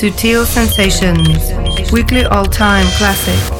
Sutil 0.00 0.46
Sensations, 0.46 1.92
weekly 1.92 2.24
all 2.24 2.46
time 2.46 2.86
classic. 2.96 3.59